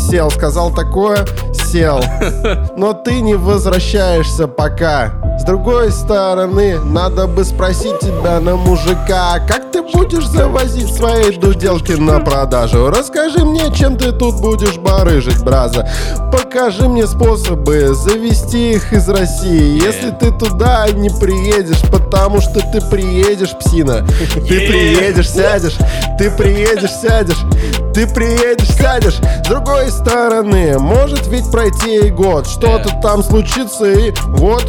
[0.08, 2.00] сел, сказал такое, сел.
[2.76, 9.72] Но ты не возвращаешься пока С другой стороны, надо бы спросить тебя на мужика Как
[9.72, 12.90] ты будешь завозить свои дуделки на продажу?
[12.90, 15.88] Расскажи мне, чем ты тут будешь барыжить, браза.
[16.32, 19.82] Покажи мне способы завести их из России.
[19.82, 24.06] Если ты туда не приедешь, потому что ты приедешь, псина.
[24.34, 25.76] Ты приедешь, сядешь,
[26.18, 27.44] ты приедешь, сядешь
[27.92, 29.20] ты приедешь, сядешь.
[29.44, 32.46] С другой стороны, может ведь пройти и год.
[32.46, 34.64] Что-то там случится и вот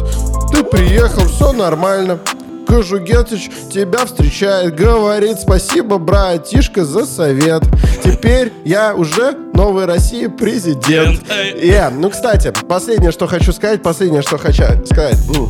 [0.54, 2.20] Ты приехал, все нормально
[2.68, 7.64] Кожугетыч тебя встречает Говорит спасибо, братишка, за совет
[8.04, 14.38] Теперь я уже новой России президент Э, Ну, кстати, последнее, что хочу сказать Последнее, что
[14.38, 15.48] хочу сказать ну,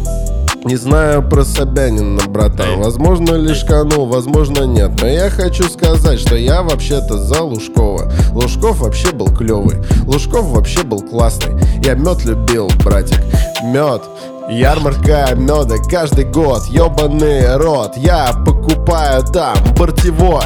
[0.64, 2.80] не знаю про Собянина, братан.
[2.80, 4.92] Возможно, лишканул, возможно, нет.
[4.98, 8.10] Но я хочу сказать, что я вообще-то за Лужкова.
[8.32, 9.76] Лужков вообще был клевый.
[10.06, 11.52] Лужков вообще был классный.
[11.84, 13.20] Я мед любил, братик.
[13.62, 14.02] Мед.
[14.48, 17.96] Ярмарка меда каждый год, ебаный рот.
[17.96, 20.44] Я покупаю там бортевой.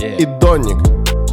[0.00, 0.78] И доник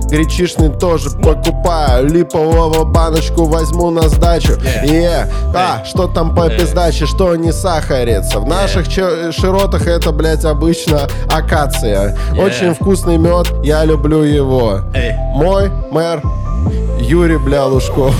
[0.10, 2.08] Гречишный тоже покупаю.
[2.08, 4.54] Липового баночку возьму на сдачу.
[4.84, 8.40] Е, а, что там по пиздаче, что не сахарится?
[8.40, 12.16] В наших чё- широтах это, блядь, обычно акация.
[12.38, 14.82] Очень вкусный мед, я люблю его.
[14.94, 15.14] Эй.
[15.34, 16.22] Мой мэр
[17.00, 18.16] Юрий, бля, Лужков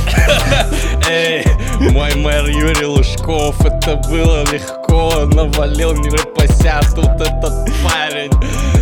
[1.08, 1.46] Эй,
[1.92, 8.32] мой мэр Юрий Лужков, это было легко, навалил не рыпася, тут этот парень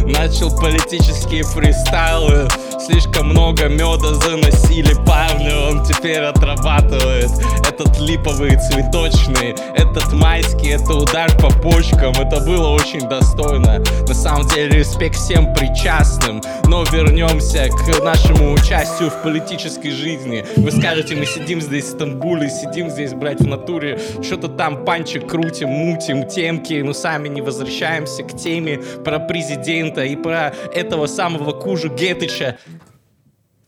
[0.10, 2.48] начал политические фристайлы,
[2.86, 7.32] слишком много меда заносили парню, он теперь отрабатывает.
[7.68, 14.48] Этот липовый цветочный, этот майский, это удар по почкам, это было очень достойно, на самом
[14.48, 20.46] деле респект всем причастным, но вернемся к нашему участию в политической жизни.
[20.58, 25.28] Вы скажете, мы сидим здесь в Стамбуле, сидим здесь, блядь, в натуре, что-то там панчик
[25.28, 31.52] крутим, мутим, темки, но сами не возвращаемся к теме про президента и про этого самого
[31.52, 32.58] Кужу Гетыча.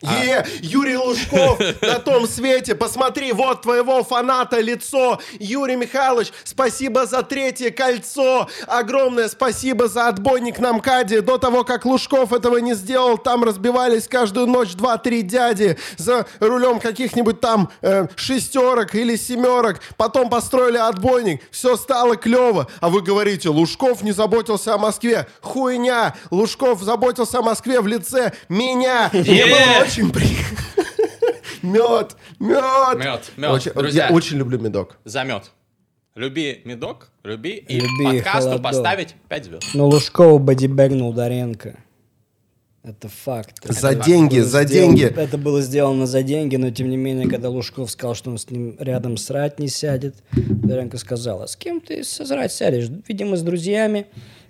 [0.02, 2.76] Е, Юрий Лужков на том свете.
[2.76, 5.20] Посмотри, вот твоего фаната лицо.
[5.40, 8.48] Юрий Михайлович, спасибо за третье кольцо.
[8.68, 11.22] Огромное спасибо за отбойник на МКАДе.
[11.22, 16.80] До того, как Лужков этого не сделал, там разбивались каждую ночь два-три дяди за рулем
[16.80, 19.80] каких-нибудь там э, шестерок или семерок.
[19.96, 21.42] Потом построили отбойник.
[21.52, 22.68] Все стало клево.
[22.82, 25.28] А вы говорите, Лужков не заботился о Москве.
[25.42, 26.16] Хуйня.
[26.32, 29.10] Лужков заботился о Москве в лице меня.
[29.14, 30.58] Мне Очень приятно.
[31.62, 32.64] Мед, мед.
[32.98, 33.52] Мед, мед.
[33.52, 34.08] Очень, Друзья.
[34.08, 34.98] Я очень люблю медок.
[35.04, 35.52] Замет.
[36.16, 37.52] Люби медок, люби.
[37.68, 38.64] И Люби подкасту холодок.
[38.64, 39.64] поставить 5 звезд.
[39.74, 41.78] Ну, Лужкова бодибэгнул Доренко.
[42.84, 43.58] Это факт.
[43.68, 45.04] За Это деньги, за сделано- деньги.
[45.20, 48.50] Это было сделано за деньги, но тем не менее, когда Лужков сказал, что он с
[48.50, 52.90] ним рядом срать не сядет, Доренко сказала, с кем ты срать сядешь?
[53.08, 54.06] Видимо, с друзьями.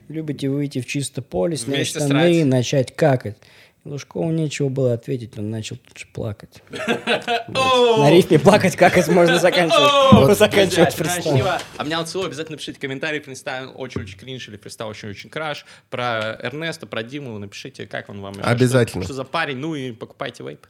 [0.09, 2.33] Любите выйти в чисто поле, снять Вместе штаны срать.
[2.35, 3.37] и начать какать.
[3.85, 6.63] И Лужкову нечего было ответить, он начал тут же плакать.
[6.71, 10.37] На рифме плакать, какать можно заканчивать.
[10.37, 11.23] Заканчивать фристайл.
[11.23, 11.59] Красиво.
[11.77, 12.27] Обнял, целую.
[12.27, 13.19] Обязательно напишите комментарий.
[13.19, 15.67] Фристайл очень-очень кринж или фристайл очень-очень краш.
[15.91, 18.35] Про Эрнеста, про Диму напишите, как он вам.
[18.41, 19.03] Обязательно.
[19.03, 19.57] Что, что за парень.
[19.57, 20.65] Ну и покупайте вейп.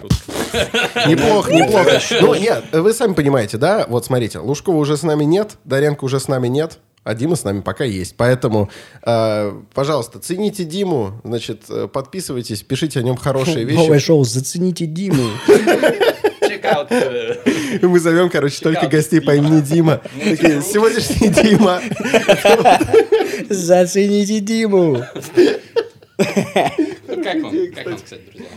[0.00, 2.00] Неплохо, неплохо.
[2.20, 3.86] Ну, нет, вы сами понимаете, да?
[3.88, 7.44] Вот смотрите, Лужкова уже с нами нет, Доренко уже с нами нет, а Дима с
[7.44, 8.16] нами пока есть.
[8.16, 8.68] Поэтому,
[9.04, 14.06] э, пожалуйста, цените Диму, значит, э, подписывайтесь, пишите о нем хорошие Новое вещи.
[14.06, 15.22] шоу «Зацените Диму».
[15.48, 16.16] Э,
[17.82, 20.02] Мы зовем, короче, только гостей по имени Дима.
[20.24, 21.80] Такие, сегодняшний Дима.
[23.48, 25.04] Зацените Диму.
[26.18, 28.48] Ну, Как вам, как вам, кстати, друзья?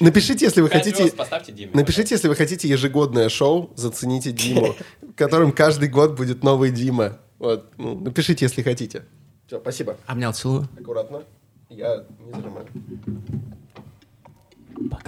[0.00, 1.12] Напишите, если вы хотите...
[1.12, 1.70] поставьте Диме.
[1.74, 7.18] Напишите, если вы хотите ежегодное шоу «Зацените Диму», в котором каждый год будет новый Дима.
[7.38, 9.04] Вот, ну, напишите, если хотите.
[9.46, 9.96] Все, спасибо.
[10.06, 10.68] Обнял, целую.
[10.78, 11.22] Аккуратно.
[11.70, 12.66] Я не зажимаю.
[14.90, 15.07] Пока.